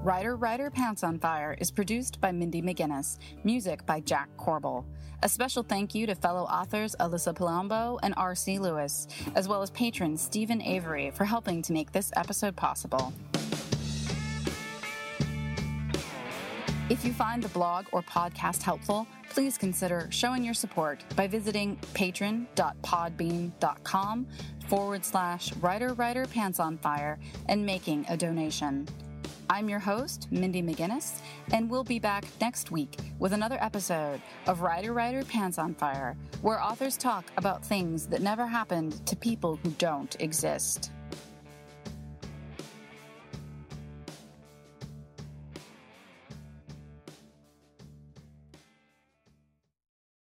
Writer 0.09 0.35
Writer 0.35 0.71
Pants 0.71 1.03
on 1.03 1.19
Fire 1.19 1.55
is 1.59 1.69
produced 1.69 2.19
by 2.19 2.31
Mindy 2.31 2.63
McGinnis, 2.63 3.19
music 3.43 3.85
by 3.85 3.99
Jack 3.99 4.27
Corbel. 4.37 4.83
A 5.21 5.29
special 5.29 5.61
thank 5.61 5.93
you 5.93 6.07
to 6.07 6.15
fellow 6.15 6.45
authors 6.45 6.95
Alyssa 6.99 7.31
Palombo 7.31 7.99
and 8.01 8.15
R.C. 8.17 8.57
Lewis, 8.57 9.07
as 9.35 9.47
well 9.47 9.61
as 9.61 9.69
patron 9.69 10.17
Stephen 10.17 10.63
Avery 10.63 11.11
for 11.11 11.25
helping 11.25 11.61
to 11.61 11.73
make 11.73 11.91
this 11.91 12.11
episode 12.15 12.55
possible. 12.55 13.13
If 16.89 17.05
you 17.05 17.13
find 17.13 17.43
the 17.43 17.49
blog 17.49 17.85
or 17.91 18.01
podcast 18.01 18.63
helpful, 18.63 19.05
please 19.29 19.59
consider 19.59 20.07
showing 20.09 20.43
your 20.43 20.55
support 20.55 21.03
by 21.15 21.27
visiting 21.27 21.75
patron.podbean.com 21.93 24.27
forward 24.67 25.05
slash 25.05 25.53
writer 25.57 25.93
writer 25.93 26.25
pants 26.25 26.59
on 26.59 26.79
fire 26.79 27.19
and 27.47 27.63
making 27.63 28.07
a 28.09 28.17
donation. 28.17 28.87
I'm 29.51 29.67
your 29.67 29.79
host, 29.79 30.27
Mindy 30.29 30.61
McGinnis, 30.61 31.21
and 31.51 31.71
we'll 31.71 31.83
be 31.83 31.97
back 31.97 32.23
next 32.39 32.69
week 32.69 32.95
with 33.17 33.33
another 33.33 33.57
episode 33.59 34.21
of 34.45 34.61
Writer 34.61 34.93
Writer 34.93 35.23
Pants 35.25 35.57
on 35.57 35.73
Fire, 35.73 36.15
where 36.43 36.61
authors 36.61 36.95
talk 36.95 37.25
about 37.35 37.65
things 37.65 38.05
that 38.07 38.21
never 38.21 38.45
happened 38.45 39.03
to 39.07 39.15
people 39.15 39.55
who 39.63 39.71
don't 39.71 40.15
exist. 40.19 40.91